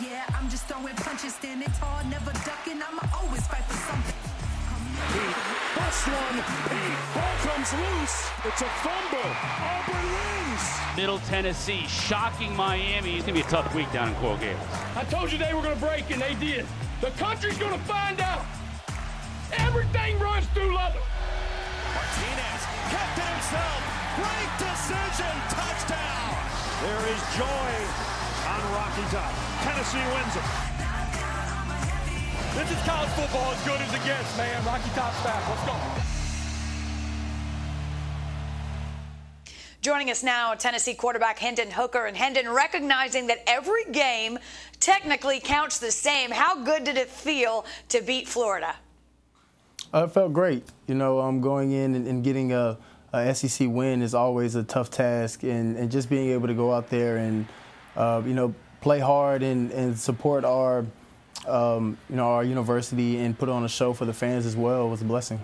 Yeah, 0.00 0.24
I'm 0.38 0.48
just 0.48 0.66
throwing 0.66 0.94
punches, 0.94 1.34
standing 1.34 1.72
tall, 1.80 2.04
never 2.04 2.30
ducking. 2.44 2.80
I'ma 2.82 3.02
always 3.18 3.46
fight 3.46 3.64
for 3.64 3.74
something. 3.74 4.14
He 5.10 5.24
busts 5.74 6.06
one. 6.06 6.36
The 6.36 6.82
ball 7.14 7.36
comes 7.42 7.72
loose. 7.74 8.30
It's 8.44 8.62
a 8.62 8.70
fumble. 8.84 9.30
Auburn 9.58 10.06
wins. 10.14 10.64
Middle 10.96 11.18
Tennessee 11.26 11.86
shocking 11.88 12.54
Miami. 12.54 13.16
It's 13.16 13.26
gonna 13.26 13.34
be 13.34 13.40
a 13.40 13.50
tough 13.50 13.74
week 13.74 13.90
down 13.92 14.08
in 14.08 14.14
Coral 14.16 14.36
Gables. 14.38 14.68
I 14.94 15.04
told 15.04 15.32
you 15.32 15.38
they 15.38 15.52
were 15.52 15.62
gonna 15.62 15.76
break, 15.76 16.10
and 16.10 16.22
they 16.22 16.34
did. 16.34 16.64
The 17.00 17.10
country's 17.18 17.58
gonna 17.58 17.78
find 17.90 18.20
out. 18.20 18.44
Everything 19.52 20.18
runs 20.20 20.46
through 20.54 20.74
Lubbock. 20.74 21.02
Martinez 21.94 22.62
kept 22.92 23.18
it 23.18 23.28
himself. 23.34 23.80
Great 24.14 24.52
decision. 24.62 25.34
Touchdown. 25.50 26.36
There 26.82 27.02
is 27.12 27.20
joy 27.36 28.25
on 28.46 28.62
Rocky 28.72 29.02
Top. 29.10 29.32
Tennessee 29.62 30.06
wins 30.14 30.36
it. 30.36 30.46
This 32.54 32.70
is 32.70 32.78
college 32.86 33.10
football 33.10 33.52
as 33.52 33.62
good 33.64 33.80
as 33.80 33.92
it 33.92 34.04
gets, 34.04 34.36
man. 34.38 34.64
Rocky 34.64 34.88
Top's 34.90 35.22
back. 35.22 35.46
Let's 35.48 35.66
go. 35.66 35.76
Joining 39.82 40.10
us 40.10 40.22
now, 40.22 40.54
Tennessee 40.54 40.94
quarterback 40.94 41.38
Hendon 41.38 41.70
Hooker. 41.70 42.06
And 42.06 42.16
Hendon, 42.16 42.48
recognizing 42.48 43.26
that 43.26 43.42
every 43.46 43.84
game 43.92 44.38
technically 44.80 45.38
counts 45.38 45.78
the 45.78 45.90
same, 45.92 46.30
how 46.30 46.64
good 46.64 46.84
did 46.84 46.96
it 46.96 47.08
feel 47.08 47.66
to 47.90 48.00
beat 48.00 48.26
Florida? 48.26 48.74
Uh, 49.92 50.04
it 50.04 50.12
felt 50.12 50.32
great. 50.32 50.64
You 50.86 50.94
know, 50.94 51.20
um, 51.20 51.40
going 51.40 51.72
in 51.72 51.94
and, 51.94 52.06
and 52.06 52.24
getting 52.24 52.52
a, 52.52 52.78
a, 53.12 53.34
SEC 53.34 53.68
win 53.70 54.02
is 54.02 54.14
always 54.14 54.54
a 54.54 54.64
tough 54.64 54.90
task, 54.90 55.42
and, 55.42 55.76
and 55.76 55.90
just 55.90 56.08
being 56.10 56.30
able 56.30 56.48
to 56.48 56.54
go 56.54 56.72
out 56.72 56.90
there 56.90 57.18
and, 57.18 57.46
uh, 57.96 58.22
you 58.24 58.34
know, 58.34 58.54
play 58.80 59.00
hard 59.00 59.42
and, 59.42 59.70
and 59.72 59.98
support 59.98 60.44
our, 60.44 60.84
um, 61.46 61.98
you 62.08 62.16
know, 62.16 62.28
our 62.28 62.44
university 62.44 63.18
and 63.18 63.38
put 63.38 63.48
on 63.48 63.64
a 63.64 63.68
show 63.68 63.92
for 63.92 64.04
the 64.04 64.12
fans 64.12 64.46
as 64.46 64.56
well 64.56 64.88
was 64.88 65.02
a 65.02 65.04
blessing. 65.04 65.40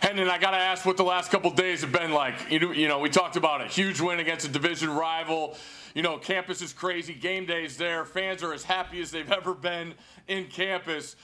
Hendon, 0.00 0.28
I 0.28 0.38
got 0.38 0.50
to 0.50 0.56
ask 0.56 0.84
what 0.84 0.96
the 0.96 1.04
last 1.04 1.30
couple 1.30 1.48
days 1.52 1.82
have 1.82 1.92
been 1.92 2.10
like. 2.10 2.50
You 2.50 2.58
know, 2.58 2.72
you 2.72 2.88
know, 2.88 2.98
we 2.98 3.08
talked 3.08 3.36
about 3.36 3.60
a 3.60 3.66
huge 3.66 4.00
win 4.00 4.18
against 4.18 4.44
a 4.44 4.48
division 4.48 4.90
rival. 4.90 5.56
You 5.94 6.02
know, 6.02 6.18
campus 6.18 6.60
is 6.60 6.72
crazy. 6.72 7.14
Game 7.14 7.46
days 7.46 7.76
there. 7.76 8.04
Fans 8.04 8.42
are 8.42 8.52
as 8.52 8.64
happy 8.64 9.00
as 9.00 9.12
they've 9.12 9.30
ever 9.30 9.54
been 9.54 9.94
in 10.26 10.46
campus. 10.46 11.14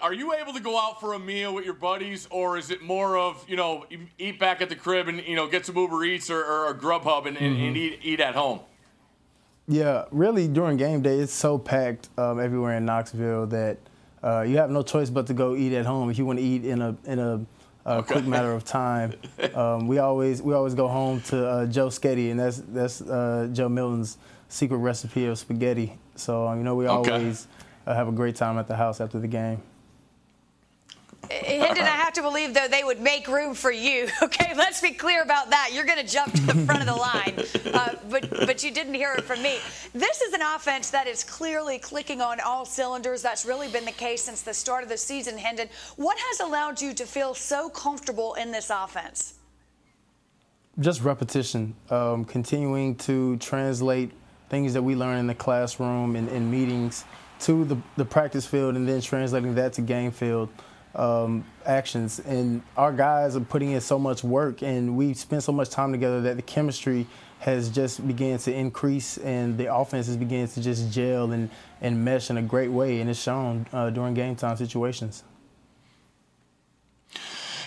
Are 0.00 0.14
you 0.14 0.34
able 0.34 0.52
to 0.52 0.60
go 0.60 0.78
out 0.78 1.00
for 1.00 1.14
a 1.14 1.18
meal 1.18 1.54
with 1.54 1.64
your 1.64 1.74
buddies, 1.74 2.26
or 2.30 2.56
is 2.56 2.70
it 2.70 2.82
more 2.82 3.16
of 3.16 3.44
you 3.48 3.56
know 3.56 3.86
eat 4.18 4.38
back 4.38 4.60
at 4.60 4.68
the 4.68 4.76
crib 4.76 5.08
and 5.08 5.22
you 5.26 5.36
know 5.36 5.46
get 5.46 5.66
some 5.66 5.76
Uber 5.76 6.04
Eats 6.04 6.30
or, 6.30 6.42
or 6.42 6.68
a 6.68 6.74
Grubhub 6.74 7.26
and, 7.26 7.36
mm-hmm. 7.36 7.62
and, 7.62 7.76
eat 7.76 8.00
eat 8.02 8.20
at 8.20 8.34
home? 8.34 8.60
Yeah, 9.68 10.04
really 10.10 10.48
during 10.48 10.76
game 10.76 11.02
day, 11.02 11.18
it's 11.18 11.32
so 11.32 11.58
packed 11.58 12.08
um, 12.18 12.40
everywhere 12.40 12.76
in 12.76 12.84
Knoxville 12.84 13.46
that 13.48 13.78
uh, 14.22 14.42
you 14.42 14.56
have 14.56 14.70
no 14.70 14.82
choice 14.82 15.10
but 15.10 15.26
to 15.28 15.34
go 15.34 15.54
eat 15.54 15.72
at 15.72 15.86
home 15.86 16.10
if 16.10 16.18
you 16.18 16.26
want 16.26 16.38
to 16.38 16.44
eat 16.44 16.64
in 16.64 16.80
a 16.80 16.96
in 17.04 17.18
a 17.18 17.44
a 17.84 17.96
okay. 17.96 18.12
quick 18.12 18.26
matter 18.26 18.52
of 18.52 18.64
time. 18.64 19.14
Um, 19.54 19.86
we 19.88 19.98
always 19.98 20.40
we 20.40 20.54
always 20.54 20.74
go 20.74 20.88
home 20.88 21.20
to 21.22 21.46
uh, 21.46 21.66
Joe 21.66 21.88
Sketty, 21.88 22.30
and 22.30 22.40
that's 22.40 22.58
that's 22.68 23.02
uh, 23.02 23.48
Joe 23.52 23.68
Milton's 23.68 24.16
secret 24.48 24.78
recipe 24.78 25.26
of 25.26 25.36
spaghetti. 25.36 25.98
So 26.14 26.46
um, 26.46 26.58
you 26.58 26.64
know 26.64 26.74
we 26.74 26.86
okay. 26.86 27.10
always 27.10 27.48
uh, 27.86 27.94
have 27.94 28.08
a 28.08 28.12
great 28.12 28.36
time 28.36 28.56
at 28.56 28.66
the 28.66 28.76
house 28.76 29.00
after 29.00 29.18
the 29.18 29.26
game. 29.26 29.60
Hendon, 31.30 31.84
I 31.84 31.96
have 31.96 32.12
to 32.14 32.22
believe, 32.22 32.52
though, 32.52 32.68
they 32.68 32.84
would 32.84 33.00
make 33.00 33.28
room 33.28 33.54
for 33.54 33.70
you. 33.70 34.08
Okay, 34.22 34.54
let's 34.56 34.80
be 34.80 34.92
clear 34.92 35.22
about 35.22 35.50
that. 35.50 35.70
You're 35.72 35.84
going 35.84 35.98
to 35.98 36.10
jump 36.10 36.32
to 36.32 36.40
the 36.42 36.54
front 36.64 36.80
of 36.80 36.86
the 36.86 36.94
line, 36.94 37.34
uh, 37.74 37.96
but 38.08 38.30
but 38.30 38.62
you 38.62 38.70
didn't 38.70 38.94
hear 38.94 39.12
it 39.14 39.24
from 39.24 39.42
me. 39.42 39.58
This 39.92 40.22
is 40.22 40.32
an 40.32 40.40
offense 40.42 40.90
that 40.90 41.06
is 41.06 41.24
clearly 41.24 41.78
clicking 41.78 42.20
on 42.20 42.38
all 42.40 42.64
cylinders. 42.64 43.20
That's 43.20 43.44
really 43.44 43.68
been 43.68 43.84
the 43.84 43.90
case 43.92 44.22
since 44.22 44.42
the 44.42 44.54
start 44.54 44.84
of 44.84 44.88
the 44.88 44.96
season, 44.96 45.36
Hendon. 45.36 45.68
What 45.96 46.18
has 46.18 46.40
allowed 46.40 46.80
you 46.80 46.94
to 46.94 47.04
feel 47.04 47.34
so 47.34 47.68
comfortable 47.68 48.34
in 48.34 48.52
this 48.52 48.70
offense? 48.70 49.34
Just 50.78 51.02
repetition, 51.02 51.74
um, 51.90 52.24
continuing 52.24 52.94
to 52.96 53.36
translate 53.38 54.12
things 54.48 54.72
that 54.72 54.82
we 54.82 54.94
learn 54.94 55.18
in 55.18 55.26
the 55.26 55.34
classroom 55.34 56.16
and 56.16 56.28
in 56.28 56.50
meetings 56.50 57.04
to 57.40 57.64
the, 57.64 57.76
the 57.96 58.04
practice 58.04 58.46
field, 58.46 58.76
and 58.76 58.88
then 58.88 59.00
translating 59.00 59.54
that 59.56 59.72
to 59.74 59.82
game 59.82 60.12
field 60.12 60.48
um, 60.94 61.44
actions. 61.64 62.20
And 62.20 62.62
our 62.76 62.92
guys 62.92 63.36
are 63.36 63.40
putting 63.40 63.72
in 63.72 63.80
so 63.80 63.98
much 63.98 64.22
work, 64.24 64.62
and 64.62 64.96
we 64.96 65.14
spend 65.14 65.42
so 65.42 65.52
much 65.52 65.70
time 65.70 65.92
together 65.92 66.20
that 66.22 66.36
the 66.36 66.42
chemistry 66.42 67.06
has 67.40 67.70
just 67.70 68.06
began 68.06 68.38
to 68.38 68.54
increase, 68.54 69.18
and 69.18 69.58
the 69.58 69.74
offense 69.74 70.06
is 70.06 70.16
beginning 70.16 70.48
to 70.48 70.62
just 70.62 70.92
gel 70.92 71.32
and, 71.32 71.50
and 71.80 72.04
mesh 72.04 72.30
in 72.30 72.36
a 72.36 72.42
great 72.42 72.70
way, 72.70 73.00
and 73.00 73.10
it's 73.10 73.20
shown 73.20 73.66
uh, 73.72 73.90
during 73.90 74.14
game 74.14 74.36
time 74.36 74.56
situations. 74.56 75.24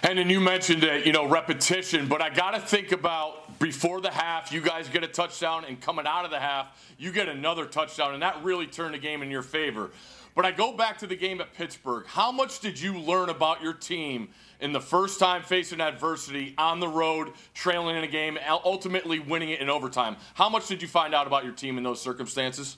And 0.01 0.19
then 0.19 0.29
you 0.29 0.39
mentioned 0.39 0.83
that, 0.83 1.05
you 1.05 1.11
know, 1.11 1.27
repetition, 1.27 2.07
but 2.07 2.21
I 2.21 2.29
got 2.29 2.51
to 2.51 2.59
think 2.59 2.91
about 2.91 3.57
before 3.59 4.01
the 4.01 4.11
half, 4.11 4.51
you 4.51 4.61
guys 4.61 4.87
get 4.87 5.03
a 5.03 5.07
touchdown, 5.07 5.65
and 5.65 5.81
coming 5.81 6.05
out 6.07 6.25
of 6.25 6.31
the 6.31 6.39
half, 6.39 6.67
you 6.97 7.11
get 7.11 7.27
another 7.27 7.65
touchdown, 7.65 8.13
and 8.13 8.21
that 8.21 8.43
really 8.43 8.67
turned 8.67 8.93
the 8.93 8.99
game 8.99 9.23
in 9.23 9.31
your 9.31 9.41
favor. 9.41 9.89
But 10.35 10.45
I 10.45 10.51
go 10.51 10.73
back 10.73 10.97
to 10.97 11.07
the 11.07 11.15
game 11.15 11.39
at 11.39 11.53
Pittsburgh. 11.53 12.05
How 12.07 12.29
much 12.29 12.59
did 12.59 12.79
you 12.79 12.99
learn 12.99 13.29
about 13.29 13.63
your 13.63 13.73
team 13.73 14.27
in 14.59 14.73
the 14.73 14.81
first 14.81 15.17
time 15.17 15.41
facing 15.41 15.79
adversity 15.79 16.53
on 16.57 16.81
the 16.81 16.89
road, 16.89 17.31
trailing 17.53 17.95
in 17.95 18.03
a 18.03 18.07
game, 18.07 18.37
ultimately 18.65 19.19
winning 19.19 19.49
it 19.49 19.61
in 19.61 19.69
overtime? 19.69 20.17
How 20.33 20.49
much 20.49 20.67
did 20.67 20.81
you 20.81 20.89
find 20.89 21.15
out 21.15 21.25
about 21.25 21.45
your 21.45 21.53
team 21.53 21.77
in 21.77 21.85
those 21.85 22.01
circumstances? 22.01 22.75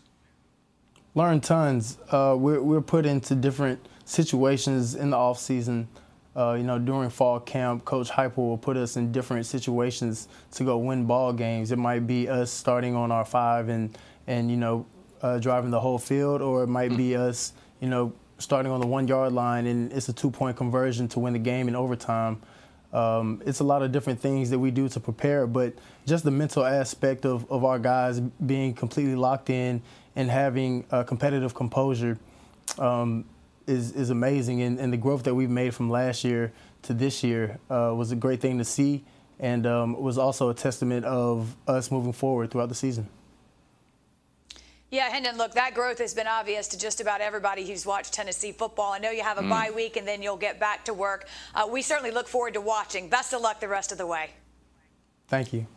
Learn 1.15 1.41
tons. 1.41 1.97
Uh, 2.11 2.35
we're, 2.37 2.61
we're 2.61 2.79
put 2.79 3.07
into 3.07 3.33
different 3.33 3.83
situations 4.05 4.93
in 4.93 5.09
the 5.09 5.17
off 5.17 5.39
season. 5.39 5.87
Uh, 6.35 6.53
you 6.53 6.63
know, 6.63 6.77
during 6.77 7.09
fall 7.09 7.39
camp, 7.39 7.83
Coach 7.85 8.11
Heupel 8.11 8.37
will 8.37 8.57
put 8.59 8.77
us 8.77 8.97
in 8.97 9.11
different 9.11 9.47
situations 9.47 10.27
to 10.51 10.63
go 10.63 10.77
win 10.77 11.05
ball 11.05 11.33
games. 11.33 11.71
It 11.71 11.79
might 11.79 12.05
be 12.05 12.29
us 12.29 12.51
starting 12.51 12.95
on 12.95 13.11
our 13.11 13.25
five 13.25 13.69
and 13.69 13.97
and 14.27 14.51
you 14.51 14.57
know 14.57 14.85
uh, 15.21 15.39
driving 15.39 15.71
the 15.71 15.79
whole 15.79 15.97
field, 15.97 16.41
or 16.41 16.63
it 16.63 16.67
might 16.67 16.95
be 16.95 17.09
mm. 17.09 17.19
us, 17.19 17.53
you 17.79 17.89
know, 17.89 18.13
starting 18.39 18.71
on 18.71 18.79
the 18.79 18.87
one 18.87 19.07
yard 19.07 19.33
line 19.33 19.65
and 19.65 19.91
it's 19.91 20.09
a 20.09 20.13
two 20.13 20.29
point 20.29 20.57
conversion 20.57 21.07
to 21.09 21.19
win 21.19 21.33
the 21.33 21.39
game 21.39 21.67
in 21.67 21.75
overtime. 21.75 22.41
Um, 22.93 23.41
it's 23.45 23.59
a 23.59 23.63
lot 23.63 23.81
of 23.81 23.91
different 23.91 24.19
things 24.19 24.49
that 24.49 24.59
we 24.59 24.71
do 24.71 24.87
to 24.89 24.99
prepare, 24.99 25.45
but 25.45 25.73
just 26.05 26.23
the 26.23 26.31
mental 26.31 26.65
aspect 26.65 27.25
of, 27.25 27.49
of 27.51 27.65
our 27.65 27.79
guys 27.79 28.19
being 28.19 28.73
completely 28.73 29.15
locked 29.15 29.49
in 29.49 29.81
and 30.15 30.31
having 30.31 30.85
a 30.91 31.03
competitive 31.03 31.53
composure 31.53 32.17
um, 32.79 33.25
is, 33.65 33.91
is 33.91 34.09
amazing. 34.09 34.61
And, 34.61 34.79
and, 34.79 34.93
the 34.93 34.97
growth 34.97 35.23
that 35.23 35.35
we've 35.35 35.49
made 35.49 35.75
from 35.75 35.89
last 35.89 36.23
year 36.23 36.53
to 36.83 36.93
this 36.93 37.23
year 37.23 37.59
uh, 37.69 37.93
was 37.95 38.11
a 38.11 38.15
great 38.15 38.39
thing 38.39 38.57
to 38.57 38.65
see 38.65 39.03
and 39.39 39.67
um, 39.67 40.01
was 40.01 40.17
also 40.17 40.49
a 40.49 40.53
testament 40.53 41.05
of 41.05 41.55
us 41.67 41.91
moving 41.91 42.13
forward 42.13 42.51
throughout 42.51 42.69
the 42.69 42.75
season. 42.75 43.07
Yeah, 44.89 45.09
Hendon, 45.09 45.37
look, 45.37 45.53
that 45.53 45.73
growth 45.73 45.97
has 45.97 46.13
been 46.13 46.27
obvious 46.27 46.69
to 46.69 46.77
just 46.77 47.01
about 47.01 47.19
everybody 47.19 47.67
who's 47.67 47.85
watched 47.85 48.13
Tennessee 48.13 48.53
football. 48.53 48.93
I 48.93 48.99
know 48.99 49.11
you 49.11 49.21
have 49.21 49.37
a 49.37 49.41
mm. 49.41 49.49
bye 49.49 49.69
week 49.69 49.97
and 49.97 50.07
then 50.07 50.21
you'll 50.21 50.37
get 50.37 50.59
back 50.61 50.85
to 50.85 50.93
work. 50.93 51.27
Uh, 51.53 51.67
we 51.69 51.81
certainly 51.81 52.11
look 52.11 52.27
forward 52.27 52.53
to 52.53 52.61
watching. 52.61 53.09
Best 53.09 53.33
of 53.33 53.41
luck 53.41 53.59
the 53.59 53.67
rest 53.67 53.91
of 53.91 53.97
the 53.97 54.07
way. 54.07 54.29
Thank 55.27 55.51
you. 55.51 55.67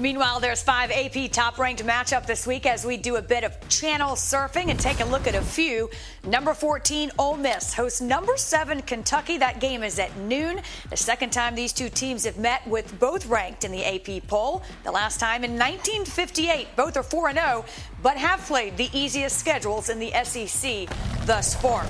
Meanwhile, 0.00 0.38
there's 0.38 0.62
five 0.62 0.92
AP 0.92 1.32
top 1.32 1.58
ranked 1.58 1.84
matchup 1.84 2.24
this 2.24 2.46
week 2.46 2.66
as 2.66 2.84
we 2.84 2.96
do 2.96 3.16
a 3.16 3.22
bit 3.22 3.42
of 3.42 3.68
channel 3.68 4.10
surfing 4.10 4.70
and 4.70 4.78
take 4.78 5.00
a 5.00 5.04
look 5.04 5.26
at 5.26 5.34
a 5.34 5.42
few. 5.42 5.90
Number 6.24 6.54
14, 6.54 7.10
Ole 7.18 7.36
Miss 7.36 7.74
hosts 7.74 8.00
number 8.00 8.36
7, 8.36 8.82
Kentucky. 8.82 9.38
That 9.38 9.58
game 9.58 9.82
is 9.82 9.98
at 9.98 10.16
noon. 10.18 10.60
The 10.90 10.96
second 10.96 11.30
time 11.30 11.56
these 11.56 11.72
two 11.72 11.88
teams 11.88 12.24
have 12.26 12.38
met 12.38 12.64
with 12.68 12.96
both 13.00 13.26
ranked 13.26 13.64
in 13.64 13.72
the 13.72 13.84
AP 13.84 14.28
poll. 14.28 14.62
The 14.84 14.92
last 14.92 15.18
time 15.18 15.42
in 15.42 15.52
1958. 15.52 16.68
Both 16.76 16.96
are 16.96 17.02
4 17.02 17.32
0, 17.32 17.64
but 18.00 18.16
have 18.16 18.40
played 18.42 18.76
the 18.76 18.88
easiest 18.92 19.36
schedules 19.36 19.88
in 19.88 19.98
the 19.98 20.12
SEC 20.22 20.88
thus 21.26 21.56
far. 21.56 21.84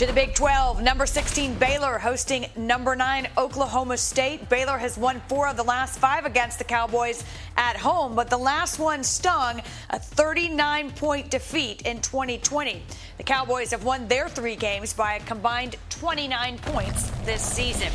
To 0.00 0.06
the 0.06 0.14
Big 0.14 0.34
12, 0.34 0.80
number 0.80 1.04
16 1.04 1.56
Baylor 1.56 1.98
hosting 1.98 2.46
number 2.56 2.96
9 2.96 3.28
Oklahoma 3.36 3.98
State. 3.98 4.48
Baylor 4.48 4.78
has 4.78 4.96
won 4.96 5.20
four 5.28 5.46
of 5.46 5.58
the 5.58 5.62
last 5.62 5.98
five 5.98 6.24
against 6.24 6.56
the 6.56 6.64
Cowboys 6.64 7.22
at 7.58 7.76
home, 7.76 8.14
but 8.14 8.30
the 8.30 8.38
last 8.38 8.78
one 8.78 9.04
stung 9.04 9.60
a 9.90 9.98
39 9.98 10.90
point 10.92 11.30
defeat 11.30 11.82
in 11.82 12.00
2020. 12.00 12.82
The 13.18 13.22
Cowboys 13.22 13.72
have 13.72 13.84
won 13.84 14.08
their 14.08 14.30
three 14.30 14.56
games 14.56 14.94
by 14.94 15.16
a 15.16 15.20
combined 15.20 15.76
29 15.90 16.56
points 16.60 17.10
this 17.26 17.42
season. 17.42 17.92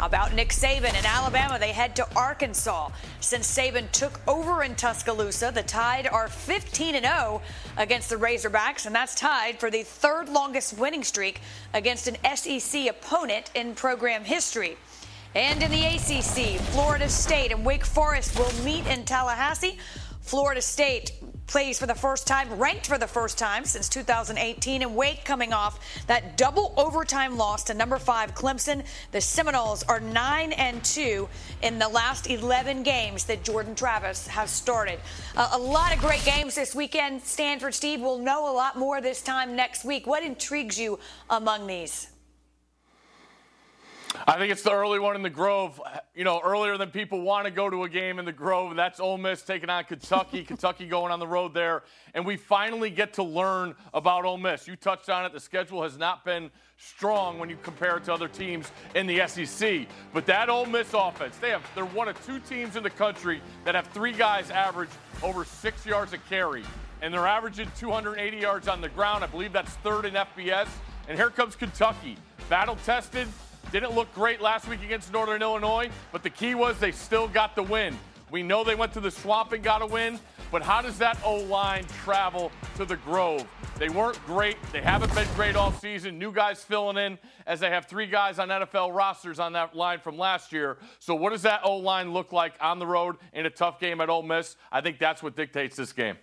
About 0.00 0.32
Nick 0.32 0.50
Saban 0.50 0.96
in 0.96 1.04
Alabama? 1.04 1.58
They 1.58 1.72
head 1.72 1.96
to 1.96 2.06
Arkansas. 2.14 2.90
Since 3.20 3.56
Saban 3.56 3.90
took 3.90 4.20
over 4.28 4.62
in 4.62 4.76
Tuscaloosa, 4.76 5.50
the 5.52 5.64
Tide 5.64 6.06
are 6.06 6.28
15 6.28 7.00
0 7.02 7.42
against 7.76 8.08
the 8.08 8.16
Razorbacks, 8.16 8.86
and 8.86 8.94
that's 8.94 9.16
tied 9.16 9.58
for 9.58 9.70
the 9.70 9.82
third 9.82 10.28
longest 10.28 10.78
winning 10.78 11.02
streak 11.02 11.40
against 11.74 12.06
an 12.06 12.16
SEC 12.36 12.86
opponent 12.86 13.50
in 13.56 13.74
program 13.74 14.24
history. 14.24 14.76
And 15.34 15.62
in 15.62 15.70
the 15.70 15.84
ACC, 15.84 16.60
Florida 16.70 17.08
State 17.08 17.52
and 17.52 17.64
Wake 17.64 17.84
Forest 17.84 18.38
will 18.38 18.52
meet 18.64 18.86
in 18.86 19.04
Tallahassee. 19.04 19.78
Florida 20.28 20.60
State 20.60 21.12
plays 21.46 21.78
for 21.78 21.86
the 21.86 21.94
first 21.94 22.26
time, 22.26 22.52
ranked 22.58 22.86
for 22.86 22.98
the 22.98 23.06
first 23.06 23.38
time 23.38 23.64
since 23.64 23.88
2018, 23.88 24.82
and 24.82 24.94
Wake 24.94 25.24
coming 25.24 25.54
off 25.54 25.80
that 26.06 26.36
double 26.36 26.74
overtime 26.76 27.38
loss 27.38 27.64
to 27.64 27.72
number 27.72 27.98
five 27.98 28.34
Clemson. 28.34 28.84
The 29.10 29.22
Seminoles 29.22 29.84
are 29.84 30.00
nine 30.00 30.52
and 30.52 30.84
two 30.84 31.30
in 31.62 31.78
the 31.78 31.88
last 31.88 32.28
11 32.28 32.82
games 32.82 33.24
that 33.24 33.42
Jordan 33.42 33.74
Travis 33.74 34.26
has 34.26 34.50
started. 34.50 35.00
Uh, 35.34 35.48
a 35.52 35.58
lot 35.58 35.94
of 35.94 36.00
great 36.00 36.22
games 36.26 36.54
this 36.56 36.74
weekend. 36.74 37.22
Stanford 37.22 37.72
Steve 37.72 38.02
will 38.02 38.18
know 38.18 38.52
a 38.52 38.54
lot 38.54 38.76
more 38.76 39.00
this 39.00 39.22
time 39.22 39.56
next 39.56 39.82
week. 39.82 40.06
What 40.06 40.22
intrigues 40.22 40.78
you 40.78 40.98
among 41.30 41.66
these? 41.66 42.08
I 44.26 44.38
think 44.38 44.52
it's 44.52 44.62
the 44.62 44.72
early 44.72 44.98
one 44.98 45.16
in 45.16 45.22
the 45.22 45.30
Grove. 45.30 45.80
You 46.14 46.24
know, 46.24 46.40
earlier 46.42 46.76
than 46.76 46.90
people 46.90 47.20
want 47.20 47.44
to 47.44 47.50
go 47.50 47.68
to 47.68 47.84
a 47.84 47.88
game 47.88 48.18
in 48.18 48.24
the 48.24 48.32
Grove, 48.32 48.70
and 48.70 48.78
that's 48.78 49.00
Ole 49.00 49.18
Miss 49.18 49.42
taking 49.42 49.70
on 49.70 49.84
Kentucky. 49.84 50.44
Kentucky 50.46 50.86
going 50.86 51.12
on 51.12 51.20
the 51.20 51.26
road 51.26 51.54
there, 51.54 51.82
and 52.14 52.24
we 52.24 52.36
finally 52.36 52.90
get 52.90 53.14
to 53.14 53.22
learn 53.22 53.74
about 53.92 54.24
Ole 54.24 54.38
Miss. 54.38 54.66
You 54.66 54.76
touched 54.76 55.10
on 55.10 55.24
it. 55.24 55.32
The 55.32 55.40
schedule 55.40 55.82
has 55.82 55.98
not 55.98 56.24
been 56.24 56.50
strong 56.78 57.38
when 57.38 57.50
you 57.50 57.58
compare 57.62 57.96
it 57.96 58.04
to 58.04 58.14
other 58.14 58.28
teams 58.28 58.70
in 58.94 59.06
the 59.06 59.26
SEC. 59.26 59.86
But 60.12 60.26
that 60.26 60.48
Ole 60.48 60.66
Miss 60.66 60.88
offense, 60.94 61.36
they 61.38 61.50
have 61.50 61.62
they're 61.74 61.84
one 61.84 62.08
of 62.08 62.24
two 62.24 62.38
teams 62.40 62.76
in 62.76 62.82
the 62.82 62.90
country 62.90 63.40
that 63.64 63.74
have 63.74 63.86
three 63.88 64.12
guys 64.12 64.50
average 64.50 64.90
over 65.22 65.44
six 65.44 65.84
yards 65.84 66.12
a 66.12 66.18
carry, 66.18 66.64
and 67.02 67.12
they're 67.12 67.26
averaging 67.26 67.70
280 67.78 68.36
yards 68.36 68.68
on 68.68 68.80
the 68.80 68.88
ground. 68.88 69.22
I 69.22 69.26
believe 69.26 69.52
that's 69.52 69.72
third 69.76 70.04
in 70.06 70.14
FBS. 70.14 70.68
And 71.08 71.16
here 71.16 71.30
comes 71.30 71.56
Kentucky, 71.56 72.16
battle 72.50 72.76
tested 72.84 73.28
didn't 73.72 73.92
look 73.92 74.12
great 74.14 74.40
last 74.40 74.66
week 74.68 74.82
against 74.82 75.12
Northern 75.12 75.42
Illinois, 75.42 75.90
but 76.12 76.22
the 76.22 76.30
key 76.30 76.54
was 76.54 76.78
they 76.78 76.92
still 76.92 77.28
got 77.28 77.54
the 77.54 77.62
win. 77.62 77.96
We 78.30 78.42
know 78.42 78.64
they 78.64 78.74
went 78.74 78.92
to 78.94 79.00
the 79.00 79.10
swamp 79.10 79.52
and 79.52 79.62
got 79.62 79.80
a 79.80 79.86
win, 79.86 80.18
but 80.50 80.62
how 80.62 80.82
does 80.82 80.98
that 80.98 81.18
O 81.24 81.36
line 81.36 81.84
travel 82.04 82.50
to 82.76 82.84
the 82.84 82.96
Grove? 82.96 83.46
They 83.78 83.88
weren't 83.88 84.24
great. 84.26 84.56
They 84.72 84.80
haven't 84.80 85.14
been 85.14 85.26
great 85.34 85.56
all 85.56 85.72
season. 85.72 86.18
New 86.18 86.32
guys 86.32 86.62
filling 86.62 86.96
in 86.96 87.18
as 87.46 87.60
they 87.60 87.70
have 87.70 87.86
three 87.86 88.06
guys 88.06 88.38
on 88.38 88.48
NFL 88.48 88.94
rosters 88.94 89.38
on 89.38 89.52
that 89.52 89.74
line 89.76 90.00
from 90.00 90.18
last 90.18 90.52
year. 90.52 90.78
So, 90.98 91.14
what 91.14 91.30
does 91.30 91.42
that 91.42 91.60
O 91.64 91.76
line 91.76 92.12
look 92.12 92.32
like 92.32 92.54
on 92.60 92.78
the 92.78 92.86
road 92.86 93.16
in 93.32 93.46
a 93.46 93.50
tough 93.50 93.80
game 93.80 94.00
at 94.00 94.10
Ole 94.10 94.22
Miss? 94.22 94.56
I 94.72 94.80
think 94.80 94.98
that's 94.98 95.22
what 95.22 95.36
dictates 95.36 95.76
this 95.76 95.92
game. 95.92 96.16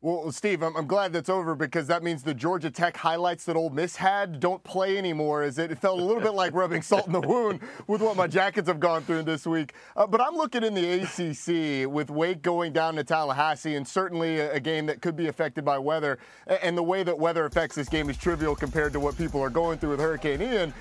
Well, 0.00 0.30
Steve, 0.30 0.62
I'm, 0.62 0.86
glad 0.86 1.12
that's 1.12 1.28
over 1.28 1.56
because 1.56 1.88
that 1.88 2.04
means 2.04 2.22
the 2.22 2.32
Georgia 2.32 2.70
Tech 2.70 2.96
highlights 2.96 3.44
that 3.46 3.56
Ole 3.56 3.70
Miss 3.70 3.96
had 3.96 4.38
don't 4.38 4.62
play 4.62 4.96
anymore. 4.96 5.42
Is 5.42 5.58
it, 5.58 5.72
it 5.72 5.78
felt 5.80 5.98
a 5.98 6.04
little 6.04 6.22
bit 6.22 6.34
like 6.34 6.54
rubbing 6.54 6.82
salt 6.82 7.08
in 7.08 7.12
the 7.12 7.20
wound 7.20 7.58
with 7.88 8.00
what 8.00 8.16
my 8.16 8.28
Jackets 8.28 8.68
have 8.68 8.78
gone 8.78 9.02
through 9.02 9.24
this 9.24 9.44
week. 9.44 9.72
Uh, 9.96 10.06
but 10.06 10.20
I'm 10.20 10.36
looking 10.36 10.62
in 10.62 10.74
the 10.74 11.02
ACC 11.02 11.92
with 11.92 12.10
Wake 12.10 12.42
going 12.42 12.72
down 12.72 12.94
to 12.94 13.02
Tallahassee, 13.02 13.74
and 13.74 13.86
certainly 13.86 14.38
a, 14.38 14.60
game 14.60 14.86
that 14.86 15.02
could 15.02 15.16
be 15.16 15.26
affected 15.26 15.64
by 15.64 15.78
weather. 15.78 16.20
And 16.46 16.78
the 16.78 16.82
way 16.82 17.02
that 17.02 17.18
weather 17.18 17.44
affects 17.46 17.74
this 17.74 17.88
game 17.88 18.08
is 18.08 18.16
trivial 18.16 18.54
compared 18.54 18.92
to 18.92 19.00
what 19.00 19.18
people 19.18 19.40
are 19.40 19.50
going 19.50 19.78
through 19.78 19.90
with 19.90 20.00
Hurricane 20.00 20.40
Ian. 20.40 20.72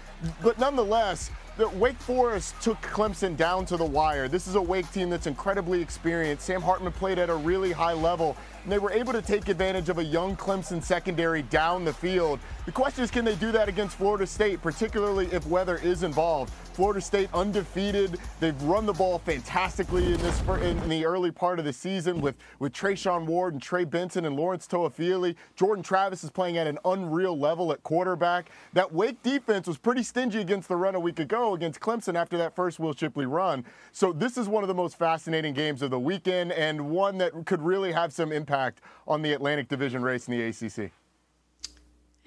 But 0.44 0.60
nonetheless, 0.60 1.32
that 1.58 1.74
Wake 1.76 1.98
Forest 1.98 2.54
took 2.62 2.80
Clemson 2.82 3.36
down 3.36 3.66
to 3.66 3.78
the 3.78 3.86
wire. 3.86 4.28
This 4.28 4.46
is 4.46 4.56
a 4.56 4.62
Wake 4.62 4.92
team 4.92 5.10
that's 5.10 5.26
incredibly 5.26 5.82
experienced. 5.82 6.46
Sam 6.46 6.62
Hartman 6.62 6.94
played 6.94 7.18
at 7.18 7.30
a 7.30 7.36
really 7.36 7.72
high 7.72 7.94
level, 7.94 8.38
and 8.68 8.74
they 8.74 8.80
were 8.80 8.92
able 8.92 9.14
to 9.14 9.22
take 9.22 9.48
advantage 9.48 9.88
of 9.88 9.98
a 9.98 10.04
young 10.04 10.36
Clemson 10.36 10.84
secondary 10.84 11.42
down 11.44 11.86
the 11.86 11.94
field. 11.94 12.38
The 12.66 12.72
question 12.74 13.02
is, 13.02 13.10
can 13.10 13.24
they 13.24 13.36
do 13.36 13.50
that 13.54 13.70
against 13.70 13.96
Florida 13.96 14.28
State, 14.28 14.62
particularly 14.62 15.28
if 15.28 15.48
weather 15.48 15.78
is 15.78 16.04
involved? 16.04 16.52
Florida 16.74 17.00
State 17.00 17.30
undefeated. 17.34 18.20
They've 18.42 18.62
run 18.64 18.86
the 18.86 18.94
ball 18.94 19.20
fantastically 19.20 20.14
in 20.14 20.18
this 20.18 20.42
in 20.62 20.90
the 20.90 21.06
early 21.06 21.32
part 21.32 21.60
of 21.60 21.66
the 21.66 21.72
season 21.72 22.20
with 22.20 22.36
with 22.60 22.74
Treshaun 22.74 23.26
Ward 23.26 23.54
and 23.54 23.62
Trey 23.64 23.86
Benson 23.86 24.26
and 24.26 24.36
Lawrence 24.36 24.68
Toafili. 24.68 25.36
Jordan 25.56 25.82
Travis 25.82 26.26
is 26.26 26.30
playing 26.30 26.58
at 26.58 26.68
an 26.68 26.78
unreal 26.84 27.40
level 27.40 27.72
at 27.72 27.82
quarterback. 27.84 28.52
That 28.74 28.94
Wake 28.94 29.24
defense 29.24 29.66
was 29.66 29.78
pretty 29.78 30.04
stingy 30.04 30.40
against 30.40 30.68
the 30.68 30.76
run 30.76 30.94
a 30.94 31.00
week 31.00 31.20
ago 31.20 31.56
against 31.56 31.80
Clemson 31.80 32.16
after 32.16 32.38
that 32.38 32.54
first 32.54 32.80
Will 32.80 32.94
Shipley 32.94 33.26
run. 33.26 33.64
So 33.94 34.12
this 34.12 34.38
is 34.38 34.48
one 34.48 34.64
of 34.64 34.68
the 34.68 34.76
most 34.76 35.00
fascinating 35.00 35.54
games 35.54 35.82
of 35.82 35.90
the 35.90 36.00
weekend 36.00 36.52
and 36.52 36.92
one 36.92 37.18
that 37.20 37.46
could 37.46 37.62
really 37.62 37.94
have 37.94 38.12
some 38.12 38.32
impact 38.32 38.57
on 39.08 39.22
the 39.22 39.34
Atlantic 39.34 39.68
Division 39.68 40.02
race 40.02 40.28
in 40.28 40.38
the 40.38 40.44
ACC. 40.44 40.92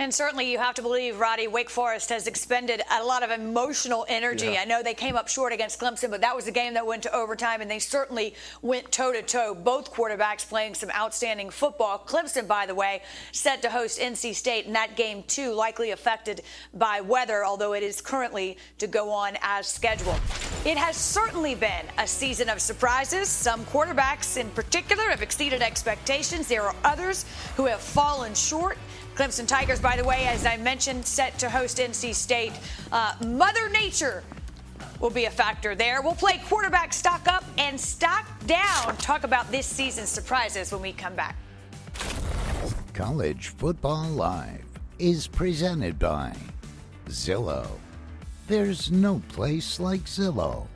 And 0.01 0.15
certainly 0.15 0.51
you 0.51 0.57
have 0.57 0.75
to 0.77 0.83
believe, 0.83 1.21
Roddy, 1.21 1.47
Wake 1.47 1.69
Forest 1.69 2.09
has 2.09 2.27
expended 2.27 2.81
a 2.91 3.05
lot 3.05 3.23
of 3.23 3.31
emotional 3.31 4.07
energy. 4.09 4.53
Yeah. 4.53 4.63
I 4.63 4.65
know 4.65 4.83
they 4.83 4.95
came 4.95 5.15
up 5.15 5.29
short 5.29 5.53
against 5.53 5.79
Clemson, 5.79 6.09
but 6.11 6.23
that 6.23 6.35
was 6.35 6.47
a 6.47 6.51
game 6.51 6.73
that 6.73 6.87
went 6.87 7.03
to 7.03 7.15
overtime, 7.15 7.61
and 7.61 7.71
they 7.71 7.81
certainly 7.81 8.35
went 8.63 8.91
toe 8.91 9.13
to 9.13 9.21
toe. 9.21 9.55
Both 9.55 9.93
quarterbacks 9.93 10.49
playing 10.49 10.73
some 10.73 10.91
outstanding 10.93 11.51
football. 11.51 11.99
Clemson, 11.99 12.49
by 12.49 12.65
the 12.65 12.75
way, 12.75 13.03
set 13.33 13.61
to 13.61 13.69
host 13.69 14.01
NC 14.01 14.35
State, 14.35 14.65
and 14.65 14.75
that 14.75 14.97
game, 14.97 15.23
too, 15.25 15.53
likely 15.53 15.91
affected 15.91 16.41
by 16.73 17.03
weather, 17.03 17.45
although 17.45 17.75
it 17.75 17.83
is 17.83 18.01
currently 18.01 18.57
to 18.79 18.87
go 18.87 19.11
on 19.11 19.37
as 19.43 19.67
scheduled. 19.67 20.19
It 20.63 20.77
has 20.77 20.95
certainly 20.95 21.55
been 21.55 21.87
a 21.97 22.07
season 22.07 22.51
of 22.51 22.61
surprises. 22.61 23.31
Some 23.31 23.65
quarterbacks, 23.65 24.37
in 24.37 24.51
particular, 24.51 25.05
have 25.05 25.23
exceeded 25.23 25.63
expectations. 25.63 26.49
There 26.49 26.65
are 26.65 26.75
others 26.85 27.25
who 27.57 27.65
have 27.65 27.81
fallen 27.81 28.35
short. 28.35 28.77
Clemson 29.15 29.49
Tigers, 29.49 29.81
by 29.81 29.97
the 29.97 30.05
way, 30.05 30.27
as 30.27 30.45
I 30.45 30.59
mentioned, 30.59 31.07
set 31.07 31.39
to 31.39 31.49
host 31.49 31.79
NC 31.79 32.15
State. 32.15 32.53
Uh, 32.93 33.15
Mother 33.25 33.71
Nature 33.71 34.23
will 35.01 35.09
be 35.09 35.25
a 35.25 35.31
factor 35.31 35.75
there. 35.75 36.03
We'll 36.03 36.15
play 36.15 36.43
quarterback 36.47 36.93
stock 36.93 37.27
up 37.27 37.45
and 37.57 37.81
stock 37.81 38.27
down. 38.47 38.99
Talk 38.99 39.25
about 39.25 39.51
this 39.51 39.67
season's 39.67 40.11
surprises 40.11 40.73
when 40.73 40.83
we 40.83 40.93
come 40.93 41.15
back. 41.15 41.37
College 42.93 43.49
Football 43.49 44.11
Live 44.11 44.67
is 44.99 45.27
presented 45.27 45.99
by 45.99 46.37
Zillow. 47.07 47.67
There's 48.51 48.91
no 48.91 49.23
place 49.29 49.79
like 49.79 50.07
Zillow. 50.07 50.67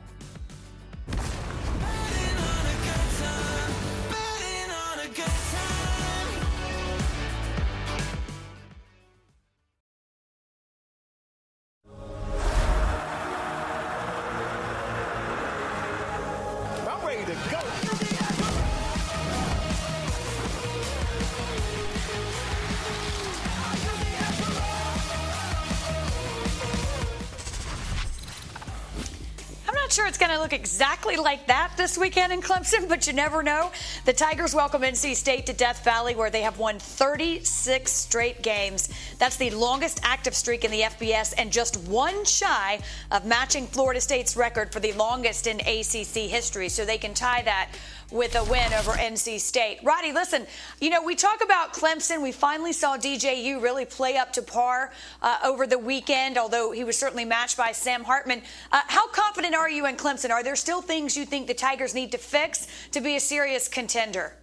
Look 30.45 30.53
exactly 30.53 31.15
like 31.15 31.47
that 31.47 31.71
this 31.75 31.97
weekend 31.97 32.31
in 32.31 32.39
Clemson, 32.39 32.87
but 32.87 33.07
you 33.07 33.13
never 33.13 33.41
know. 33.41 33.71
The 34.05 34.13
Tigers 34.13 34.53
welcome 34.53 34.83
NC 34.83 35.15
State 35.15 35.47
to 35.47 35.53
Death 35.53 35.83
Valley, 35.83 36.13
where 36.13 36.29
they 36.29 36.41
have 36.41 36.59
won 36.59 36.77
36 36.77 37.91
straight 37.91 38.43
games. 38.43 38.89
That's 39.17 39.37
the 39.37 39.49
longest 39.49 39.99
active 40.03 40.35
streak 40.35 40.65
in 40.65 40.69
the 40.69 40.81
FBS 40.81 41.33
and 41.37 41.51
just 41.51 41.77
one 41.87 42.25
shy 42.25 42.79
of 43.11 43.25
matching 43.25 43.65
Florida 43.65 43.99
State's 43.99 44.37
record 44.37 44.71
for 44.71 44.79
the 44.79 44.93
longest 44.93 45.47
in 45.47 45.59
ACC 45.61 46.29
history. 46.29 46.69
So 46.69 46.85
they 46.85 46.99
can 46.99 47.15
tie 47.15 47.41
that 47.41 47.71
with 48.11 48.35
a 48.35 48.43
win 48.45 48.73
over 48.73 48.91
NC 48.91 49.39
State. 49.39 49.79
Roddy, 49.83 50.11
listen, 50.11 50.45
you 50.79 50.89
know, 50.89 51.03
we 51.03 51.15
talk 51.15 51.43
about 51.43 51.73
Clemson. 51.73 52.21
We 52.21 52.31
finally 52.31 52.73
saw 52.73 52.97
DJU 52.97 53.61
really 53.61 53.85
play 53.85 54.17
up 54.17 54.33
to 54.33 54.41
par 54.41 54.91
uh, 55.21 55.37
over 55.43 55.67
the 55.67 55.79
weekend, 55.79 56.37
although 56.37 56.71
he 56.71 56.83
was 56.83 56.97
certainly 56.97 57.25
matched 57.25 57.57
by 57.57 57.71
Sam 57.71 58.03
Hartman. 58.03 58.41
Uh, 58.71 58.81
how 58.87 59.07
confident 59.09 59.55
are 59.55 59.69
you 59.69 59.85
in 59.85 59.95
Clemson? 59.97 60.29
Are 60.29 60.43
there 60.43 60.55
still 60.55 60.81
things 60.81 61.17
you 61.17 61.25
think 61.25 61.47
the 61.47 61.53
Tigers 61.53 61.93
need 61.93 62.11
to 62.11 62.17
fix 62.17 62.67
to 62.91 63.01
be 63.01 63.15
a 63.15 63.19
serious 63.19 63.67
contender? 63.67 64.33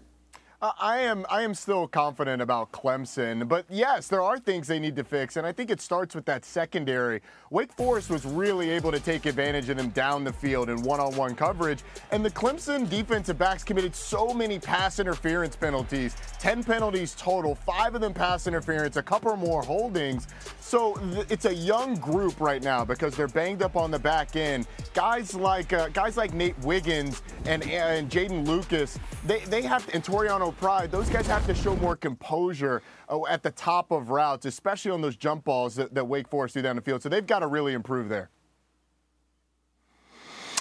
I 0.62 0.98
am 1.00 1.26
I 1.28 1.42
am 1.42 1.54
still 1.54 1.88
confident 1.88 2.40
about 2.40 2.70
Clemson, 2.70 3.48
but 3.48 3.64
yes, 3.68 4.06
there 4.06 4.22
are 4.22 4.38
things 4.38 4.68
they 4.68 4.78
need 4.78 4.94
to 4.94 5.02
fix, 5.02 5.36
and 5.36 5.44
I 5.44 5.50
think 5.50 5.72
it 5.72 5.80
starts 5.80 6.14
with 6.14 6.24
that 6.26 6.44
secondary. 6.44 7.20
Wake 7.50 7.72
Forest 7.72 8.10
was 8.10 8.24
really 8.24 8.70
able 8.70 8.92
to 8.92 9.00
take 9.00 9.26
advantage 9.26 9.68
of 9.70 9.76
them 9.76 9.88
down 9.88 10.22
the 10.22 10.32
field 10.32 10.68
in 10.68 10.80
one-on-one 10.82 11.34
coverage, 11.34 11.80
and 12.12 12.24
the 12.24 12.30
Clemson 12.30 12.88
defensive 12.88 13.36
backs 13.38 13.64
committed 13.64 13.92
so 13.92 14.32
many 14.32 14.60
pass 14.60 15.00
interference 15.00 15.56
penalties, 15.56 16.14
10 16.38 16.62
penalties 16.62 17.16
total, 17.18 17.56
five 17.56 17.96
of 17.96 18.00
them 18.00 18.14
pass 18.14 18.46
interference, 18.46 18.96
a 18.96 19.02
couple 19.02 19.34
more 19.34 19.62
holdings. 19.62 20.28
So 20.60 20.94
th- 20.94 21.26
it's 21.28 21.44
a 21.44 21.54
young 21.54 21.96
group 21.96 22.40
right 22.40 22.62
now 22.62 22.84
because 22.84 23.16
they're 23.16 23.26
banged 23.26 23.62
up 23.62 23.74
on 23.74 23.90
the 23.90 23.98
back 23.98 24.36
end. 24.36 24.68
Guys 24.94 25.34
like 25.34 25.72
uh, 25.72 25.88
guys 25.88 26.16
like 26.16 26.34
Nate 26.34 26.58
Wiggins 26.60 27.20
and 27.46 27.64
and 27.64 28.08
Jeadyn 28.08 28.46
Lukus, 28.46 28.98
they 29.26 29.40
they 29.40 29.62
have 29.62 29.88
and 29.92 30.04
Toriano 30.04 30.51
Pride, 30.52 30.90
those 30.90 31.08
guys 31.08 31.26
have 31.26 31.46
to 31.46 31.54
show 31.54 31.76
more 31.76 31.96
composure 31.96 32.82
uh, 33.08 33.24
at 33.26 33.42
the 33.42 33.50
top 33.50 33.90
of 33.90 34.10
routes, 34.10 34.46
especially 34.46 34.90
on 34.90 35.00
those 35.00 35.16
jump 35.16 35.44
balls 35.44 35.74
that, 35.76 35.94
that 35.94 36.06
Wake 36.06 36.28
Forest 36.28 36.54
do 36.54 36.62
down 36.62 36.76
the 36.76 36.82
field. 36.82 37.02
So 37.02 37.08
they've 37.08 37.26
got 37.26 37.40
to 37.40 37.46
really 37.46 37.72
improve 37.72 38.08
there. 38.08 38.30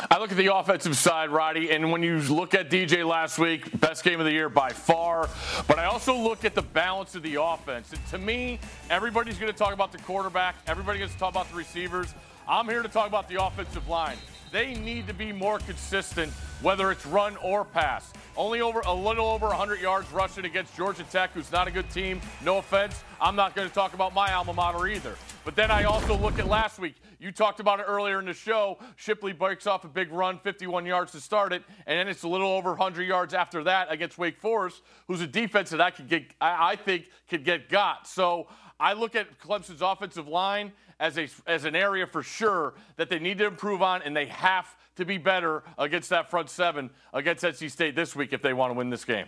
I 0.09 0.17
look 0.17 0.31
at 0.31 0.37
the 0.37 0.55
offensive 0.55 0.97
side, 0.97 1.29
Roddy, 1.29 1.71
and 1.71 1.91
when 1.91 2.01
you 2.01 2.17
look 2.17 2.55
at 2.55 2.71
DJ 2.71 3.07
last 3.07 3.37
week, 3.37 3.79
best 3.79 4.03
game 4.03 4.19
of 4.19 4.25
the 4.25 4.31
year 4.31 4.49
by 4.49 4.69
far. 4.69 5.29
But 5.67 5.77
I 5.77 5.85
also 5.85 6.15
look 6.17 6.43
at 6.43 6.55
the 6.55 6.63
balance 6.63 7.13
of 7.13 7.21
the 7.21 7.35
offense. 7.41 7.91
And 7.91 8.03
to 8.07 8.17
me, 8.17 8.59
everybody's 8.89 9.37
going 9.37 9.51
to 9.51 9.57
talk 9.57 9.73
about 9.73 9.91
the 9.91 9.99
quarterback, 9.99 10.55
everybody's 10.65 11.01
going 11.01 11.11
to 11.11 11.17
talk 11.19 11.31
about 11.31 11.49
the 11.51 11.55
receivers. 11.55 12.13
I'm 12.47 12.67
here 12.67 12.81
to 12.81 12.89
talk 12.89 13.07
about 13.07 13.29
the 13.29 13.43
offensive 13.43 13.87
line. 13.87 14.17
They 14.51 14.73
need 14.73 15.07
to 15.07 15.13
be 15.13 15.31
more 15.31 15.59
consistent, 15.59 16.29
whether 16.61 16.91
it's 16.91 17.05
run 17.05 17.37
or 17.37 17.63
pass. 17.63 18.11
Only 18.35 18.59
over 18.59 18.81
a 18.81 18.93
little 18.93 19.27
over 19.27 19.47
100 19.47 19.79
yards 19.79 20.11
rushing 20.11 20.43
against 20.43 20.75
Georgia 20.75 21.03
Tech, 21.03 21.31
who's 21.31 21.49
not 21.53 21.69
a 21.69 21.71
good 21.71 21.89
team. 21.89 22.19
No 22.43 22.57
offense. 22.57 23.01
I'm 23.21 23.37
not 23.37 23.55
going 23.55 23.69
to 23.69 23.73
talk 23.73 23.93
about 23.93 24.13
my 24.13 24.33
alma 24.33 24.51
mater 24.51 24.87
either. 24.87 25.15
But 25.45 25.55
then 25.55 25.71
I 25.71 25.85
also 25.85 26.17
look 26.17 26.37
at 26.37 26.47
last 26.47 26.79
week. 26.79 26.95
You 27.17 27.31
talked 27.31 27.61
about 27.61 27.79
it 27.79 27.85
earlier 27.87 28.19
in 28.19 28.25
the 28.25 28.33
show. 28.33 28.77
Shipley 28.97 29.31
breaks 29.31 29.67
off 29.67 29.85
a 29.85 29.87
big 29.87 30.11
run, 30.11 30.37
51 30.39 30.85
yards 30.85 31.13
to 31.13 31.21
start 31.21 31.53
it, 31.53 31.63
and 31.85 31.97
then 31.97 32.09
it's 32.09 32.23
a 32.23 32.27
little 32.27 32.49
over 32.49 32.71
100 32.71 33.03
yards 33.03 33.33
after 33.33 33.63
that 33.63 33.89
against 33.89 34.17
Wake 34.17 34.37
Forest, 34.37 34.81
who's 35.07 35.21
a 35.21 35.27
defense 35.27 35.69
that 35.69 35.79
I 35.79 35.91
could 35.91 36.09
get, 36.09 36.25
I, 36.41 36.71
I 36.71 36.75
think, 36.75 37.09
could 37.29 37.45
get 37.45 37.69
got. 37.69 38.05
So 38.05 38.47
I 38.79 38.93
look 38.93 39.15
at 39.15 39.39
Clemson's 39.39 39.81
offensive 39.81 40.27
line 40.27 40.73
as 41.01 41.17
a 41.17 41.27
as 41.47 41.65
an 41.65 41.75
area 41.75 42.07
for 42.07 42.23
sure 42.23 42.75
that 42.95 43.09
they 43.09 43.19
need 43.19 43.39
to 43.39 43.45
improve 43.45 43.81
on, 43.81 44.01
and 44.03 44.15
they 44.15 44.27
have 44.27 44.73
to 44.95 45.03
be 45.03 45.17
better 45.17 45.63
against 45.77 46.09
that 46.11 46.29
front 46.29 46.49
seven 46.49 46.89
against 47.13 47.43
NC 47.43 47.69
State 47.71 47.95
this 47.95 48.15
week 48.15 48.31
if 48.31 48.41
they 48.41 48.53
want 48.53 48.71
to 48.71 48.77
win 48.77 48.89
this 48.89 49.03
game. 49.03 49.25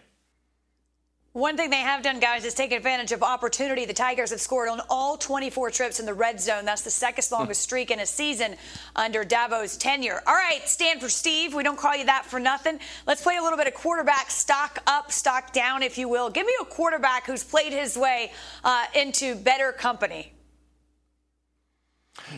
One 1.34 1.58
thing 1.58 1.72
they 1.72 1.78
have 1.78 2.04
done, 2.04 2.20
guys, 2.20 2.46
is 2.46 2.54
take 2.54 2.72
advantage 2.72 3.12
of 3.12 3.24
opportunity. 3.24 3.86
The 3.86 3.94
Tigers 3.94 4.30
have 4.30 4.40
scored 4.40 4.70
on 4.70 4.82
all 4.88 5.18
24 5.18 5.72
trips 5.72 6.00
in 6.00 6.06
the 6.06 6.14
red 6.14 6.40
zone. 6.40 6.64
That's 6.64 6.84
the 6.84 6.92
second 6.92 7.28
longest 7.32 7.64
streak 7.64 7.90
in 7.90 8.02
a 8.02 8.06
season 8.06 8.56
under 8.96 9.24
Dabo's 9.24 9.76
tenure. 9.76 10.22
All 10.28 10.36
right, 10.36 10.62
Stanford 10.66 11.10
Steve. 11.10 11.56
We 11.56 11.64
don't 11.64 11.80
call 11.80 11.96
you 11.96 12.06
that 12.06 12.28
for 12.28 12.40
nothing. 12.40 12.78
Let's 13.08 13.24
play 13.24 13.38
a 13.38 13.42
little 13.42 13.58
bit 13.58 13.66
of 13.66 13.74
quarterback 13.74 14.30
stock 14.30 14.78
up, 14.86 15.12
stock 15.12 15.54
down, 15.54 15.82
if 15.82 15.98
you 15.98 16.08
will. 16.08 16.30
Give 16.30 16.46
me 16.46 16.54
a 16.62 16.66
quarterback 16.66 17.26
who's 17.26 17.44
played 17.44 17.74
his 17.74 17.98
way 17.98 18.32
uh, 18.64 18.86
into 18.94 19.34
better 19.34 19.72
company. 19.72 20.34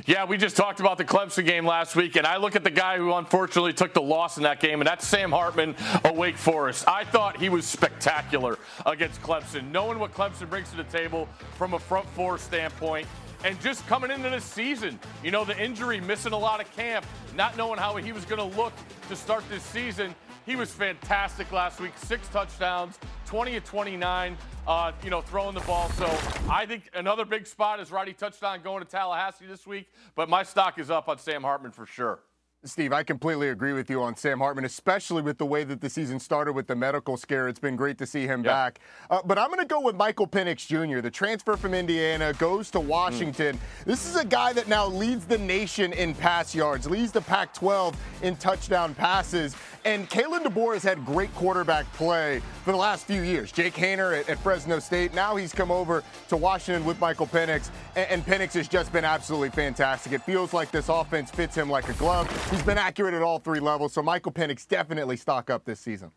Yeah, 0.06 0.26
we 0.26 0.38
just 0.38 0.56
talked 0.56 0.80
about 0.80 0.98
the 0.98 1.04
Clemson 1.04 1.46
game 1.46 1.66
last 1.66 1.96
week, 1.96 2.16
and 2.16 2.26
I 2.26 2.38
look 2.38 2.56
at 2.56 2.64
the 2.64 2.72
guy 2.72 2.98
who 2.98 3.14
unfortunately 3.14 3.74
took 3.74 3.94
the 3.94 4.02
loss 4.02 4.38
in 4.38 4.44
that 4.44 4.60
game, 4.60 4.80
and 4.80 4.88
that's 4.88 5.06
Sam 5.06 5.32
Hartman 5.32 5.76
of 6.04 6.16
Wake 6.16 6.38
Forest. 6.38 6.88
I 6.88 7.04
thought 7.04 7.38
he 7.38 7.50
was 7.50 7.66
spectacular 7.66 8.58
against 8.86 9.22
Clemson, 9.22 9.72
knowing 9.72 10.00
what 10.00 10.14
Clemson 10.14 10.50
brings 10.50 10.70
to 10.72 10.78
the 10.78 10.86
table 10.86 11.28
from 11.58 11.74
a 11.74 11.80
front 11.80 12.08
four 12.10 12.38
standpoint. 12.38 13.08
And 13.44 13.60
just 13.62 13.86
coming 13.86 14.12
into 14.12 14.30
this 14.30 14.44
season, 14.44 15.00
you 15.24 15.30
know, 15.30 15.46
the 15.46 15.62
injury, 15.62 16.00
missing 16.00 16.34
a 16.34 16.38
lot 16.38 16.62
of 16.62 16.76
camp, 16.76 17.06
not 17.36 17.58
knowing 17.58 17.78
how 17.78 17.96
he 17.98 18.12
was 18.12 18.26
going 18.26 18.40
to 18.40 18.58
look 18.58 18.74
to 19.10 19.16
start 19.16 19.44
this 19.50 19.62
season. 19.62 20.16
He 20.46 20.56
was 20.56 20.72
fantastic 20.72 21.52
last 21.52 21.80
week. 21.80 21.94
Six 21.98 22.28
touchdowns, 22.28 23.00
20 23.26 23.56
of 23.58 23.64
29, 23.64 24.38
uh, 24.68 24.92
you 25.04 25.10
know, 25.10 25.22
throwing 25.22 25.56
the 25.56 25.62
ball. 25.62 25.90
So 25.92 26.06
I 26.50 26.66
think 26.68 26.90
another 26.94 27.26
big 27.26 27.48
spot 27.48 27.80
is 27.80 27.92
Roddy 27.92 28.14
touchdown 28.14 28.62
going 28.64 28.84
to 28.84 28.90
Tallahassee 28.90 29.48
this 29.48 29.66
week. 29.66 29.88
But 30.14 30.30
my 30.30 30.44
stock 30.44 30.78
is 30.78 30.92
up 30.92 31.10
on 31.10 31.18
Sam 31.18 31.42
Hartman 31.42 31.72
for 31.72 31.88
sure. 31.88 32.20
Steve, 32.66 32.94
I 32.94 33.04
completely 33.04 33.50
agree 33.50 33.74
with 33.74 33.92
you 33.92 34.02
on 34.02 34.16
Sam 34.16 34.40
Hartman, 34.40 34.66
especially 34.66 35.22
with 35.22 35.38
the 35.38 35.46
way 35.46 35.64
that 35.64 35.82
the 35.82 35.90
season 35.90 36.20
started 36.20 36.54
with 36.54 36.66
the 36.66 36.76
medical 36.76 37.16
scare. 37.16 37.48
It's 37.48 37.60
been 37.60 37.76
great 37.76 38.00
to 38.00 38.08
see 38.08 38.26
him 38.26 38.44
yep. 38.44 38.54
back. 38.54 38.80
Uh, 39.12 39.22
but 39.24 39.38
I'm 39.38 39.50
going 39.50 39.60
to 39.60 39.68
go 39.68 39.80
with 39.80 39.96
Michael 39.96 40.28
Penix 40.28 40.66
Jr., 40.66 41.00
the 41.00 41.12
transfer 41.12 41.58
from 41.58 41.76
Indiana, 41.76 42.34
goes 42.34 42.72
to 42.72 42.80
Washington. 42.80 43.58
Mm. 43.58 43.86
This 43.86 44.08
is 44.08 44.16
a 44.16 44.26
guy 44.26 44.52
that 44.54 44.68
now 44.68 44.88
leads 44.88 45.26
the 45.26 45.38
nation 45.38 45.94
in 45.94 46.16
pass 46.16 46.56
yards, 46.56 46.90
leads 46.90 47.12
the 47.12 47.22
Pac 47.22 47.54
12 47.54 47.96
in 48.24 48.36
touchdown 48.38 48.96
passes. 48.96 49.56
And 49.86 50.10
Kalen 50.10 50.44
DeBoer 50.44 50.74
has 50.74 50.82
had 50.82 51.06
great 51.06 51.34
quarterback 51.36 51.92
play 51.94 52.42
for 52.64 52.72
the 52.72 52.78
last 52.78 53.06
few 53.06 53.22
years. 53.22 53.52
Jake 53.52 53.76
Haener 53.76 54.20
at, 54.20 54.28
at 54.28 54.40
Fresno 54.40 54.80
State. 54.80 55.14
Now 55.14 55.36
he's 55.36 55.54
come 55.54 55.70
over 55.70 56.04
to 56.28 56.36
Washington 56.36 56.84
with 56.86 57.00
Michael 57.00 57.28
Penix, 57.28 57.70
and, 57.96 58.10
and 58.10 58.26
Penix 58.26 58.54
has 58.54 58.68
just 58.68 58.92
been 58.92 59.06
absolutely 59.06 59.52
fantastic. 59.52 60.12
It 60.12 60.24
feels 60.24 60.54
like 60.54 60.72
this 60.72 60.90
offense 60.90 61.30
fits 61.30 61.54
him 61.56 61.70
like 61.70 61.88
a 61.88 61.94
glove. 61.94 62.28
He's 62.50 62.64
been 62.64 62.80
accurate 62.80 63.14
at 63.14 63.22
all 63.22 63.38
three 63.38 63.60
levels, 63.60 63.94
so 63.94 64.02
Michael 64.02 64.32
Penix 64.32 64.68
definitely 64.68 65.18
stock 65.18 65.52
up 65.52 65.66
this 65.66 65.80
season. 65.80 66.12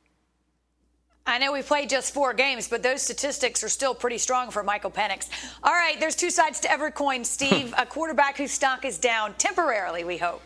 I 1.27 1.37
know 1.37 1.53
we 1.53 1.61
played 1.61 1.91
just 1.91 2.15
four 2.15 2.33
games, 2.33 2.69
but 2.69 2.83
those 2.83 3.03
statistics 3.03 3.63
are 3.63 3.69
still 3.69 3.95
pretty 3.95 4.17
strong 4.17 4.51
for 4.51 4.63
Michael 4.63 4.91
Penix. 4.91 5.29
All 5.63 5.75
right, 5.75 6.01
there's 6.01 6.17
two 6.17 6.31
sides 6.31 6.59
to 6.61 6.73
every 6.73 6.91
coin, 6.91 7.23
Steve. 7.23 7.75
a 7.79 7.85
quarterback 7.85 8.39
whose 8.39 8.51
stock 8.51 8.87
is 8.87 8.97
down 8.97 9.35
temporarily, 9.35 10.05
we 10.05 10.17
hope. 10.17 10.41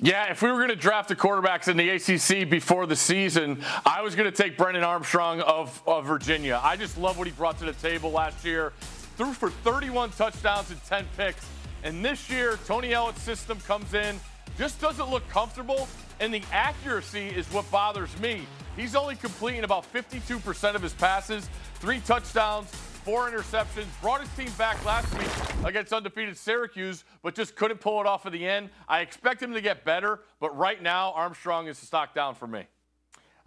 Yeah, 0.00 0.30
if 0.30 0.42
we 0.42 0.52
were 0.52 0.58
going 0.58 0.68
to 0.68 0.76
draft 0.76 1.08
the 1.08 1.16
quarterbacks 1.16 1.66
in 1.66 1.76
the 1.76 1.90
ACC 1.90 2.48
before 2.48 2.86
the 2.86 2.94
season, 2.94 3.64
I 3.84 4.00
was 4.00 4.14
going 4.14 4.30
to 4.30 4.36
take 4.42 4.56
Brennan 4.56 4.84
Armstrong 4.84 5.40
of, 5.40 5.82
of 5.88 6.04
Virginia. 6.04 6.60
I 6.62 6.76
just 6.76 6.96
love 6.98 7.18
what 7.18 7.26
he 7.26 7.32
brought 7.32 7.58
to 7.58 7.64
the 7.64 7.72
table 7.72 8.12
last 8.12 8.44
year. 8.44 8.72
Threw 9.16 9.32
for 9.32 9.50
31 9.50 10.10
touchdowns 10.10 10.70
and 10.70 10.80
10 10.84 11.04
picks. 11.16 11.44
And 11.82 12.04
this 12.04 12.30
year, 12.30 12.60
Tony 12.64 12.94
Elliott's 12.94 13.22
system 13.22 13.58
comes 13.66 13.92
in, 13.92 14.20
just 14.56 14.80
doesn't 14.80 15.10
look 15.10 15.28
comfortable, 15.30 15.88
and 16.20 16.32
the 16.32 16.42
accuracy 16.52 17.26
is 17.26 17.50
what 17.52 17.68
bothers 17.68 18.16
me. 18.20 18.42
He's 18.76 18.94
only 18.94 19.16
completing 19.16 19.64
about 19.64 19.92
52% 19.92 20.76
of 20.76 20.82
his 20.82 20.92
passes, 20.94 21.50
three 21.80 21.98
touchdowns, 22.06 22.70
four 23.08 23.30
interceptions, 23.30 23.86
brought 24.02 24.20
his 24.20 24.28
team 24.36 24.52
back 24.58 24.84
last 24.84 25.10
week 25.16 25.66
against 25.66 25.94
undefeated 25.94 26.36
Syracuse, 26.36 27.04
but 27.22 27.34
just 27.34 27.56
couldn't 27.56 27.80
pull 27.80 28.02
it 28.02 28.06
off 28.06 28.26
at 28.26 28.32
the 28.32 28.46
end. 28.46 28.68
I 28.86 29.00
expect 29.00 29.42
him 29.42 29.54
to 29.54 29.62
get 29.62 29.82
better, 29.82 30.20
but 30.40 30.54
right 30.54 30.82
now, 30.82 31.12
Armstrong 31.12 31.68
is 31.68 31.80
the 31.80 31.86
stock 31.86 32.14
down 32.14 32.34
for 32.34 32.46
me. 32.46 32.66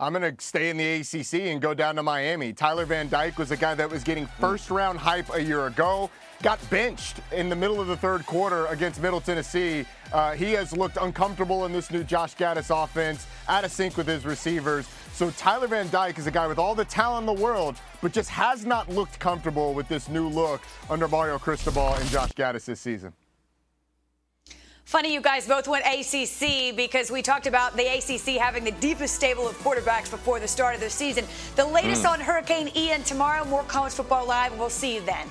I'm 0.02 0.14
going 0.14 0.36
to 0.36 0.44
stay 0.44 0.72
in 0.72 0.78
the 0.78 1.02
ACC 1.02 1.52
and 1.52 1.62
go 1.62 1.76
down 1.76 1.96
to 1.98 2.02
Miami. 2.02 2.54
Tyler 2.54 2.88
Van 2.88 3.08
Dyke 3.08 3.38
was 3.38 3.52
a 3.52 3.56
guy 3.56 3.76
that 3.76 3.88
was 3.88 4.04
getting 4.04 4.26
first 4.40 4.72
round 4.72 4.98
hype 4.98 5.32
a 5.32 5.40
year 5.40 5.68
ago, 5.68 6.10
got 6.42 6.60
benched 6.72 7.18
in 7.32 7.50
the 7.50 7.56
middle 7.56 7.80
of 7.80 7.86
the 7.86 7.96
third 7.96 8.26
quarter 8.26 8.66
against 8.66 9.00
Middle 9.00 9.22
Tennessee. 9.22 9.86
Uh, 10.12 10.34
he 10.34 10.54
has 10.54 10.76
looked 10.76 10.98
uncomfortable 11.00 11.68
in 11.68 11.72
this 11.72 11.92
new 11.92 12.04
Josh 12.04 12.36
Gattis 12.36 12.72
offense, 12.72 13.28
out 13.48 13.64
of 13.64 13.72
sync 13.72 13.96
with 13.96 14.08
his 14.08 14.26
receivers. 14.26 14.90
So 15.14 15.30
Tyler 15.38 15.68
Van 15.68 15.88
Dyke 15.92 16.18
is 16.18 16.26
a 16.26 16.32
guy 16.32 16.48
with 16.48 16.58
all 16.58 16.74
the 16.74 16.86
talent 16.86 17.30
in 17.30 17.36
the 17.36 17.40
world, 17.40 17.76
but 18.02 18.12
just 18.12 18.32
has 18.32 18.66
not 18.66 18.90
looked 18.90 19.20
comfortable 19.20 19.76
with 19.76 19.88
this 19.88 20.10
new 20.10 20.28
look 20.28 20.62
under 20.90 21.08
Mario 21.08 21.38
Cristobal 21.38 21.94
and 21.94 22.10
Josh 22.10 22.32
Gattis 22.32 22.66
this 22.66 22.80
season. 22.80 23.14
Funny 24.91 25.13
you 25.13 25.21
guys 25.21 25.47
both 25.47 25.69
went 25.69 25.86
ACC 25.86 26.75
because 26.75 27.10
we 27.10 27.21
talked 27.21 27.47
about 27.47 27.77
the 27.77 27.86
ACC 27.86 28.36
having 28.38 28.65
the 28.65 28.73
deepest 28.82 29.15
stable 29.15 29.47
of 29.47 29.58
quarterbacks 29.60 30.12
before 30.12 30.38
the 30.41 30.47
start 30.49 30.75
of 30.75 30.82
the 30.82 30.89
season. 30.89 31.23
The 31.56 31.63
latest 31.63 32.04
mm. 32.04 32.12
on 32.12 32.19
Hurricane 32.19 32.69
Ian 32.75 33.01
tomorrow. 33.04 33.45
More 33.45 33.63
college 33.63 33.93
football 33.93 34.27
live. 34.27 34.60
We'll 34.60 34.69
see 34.69 34.95
you 34.95 35.01
then. 35.06 35.30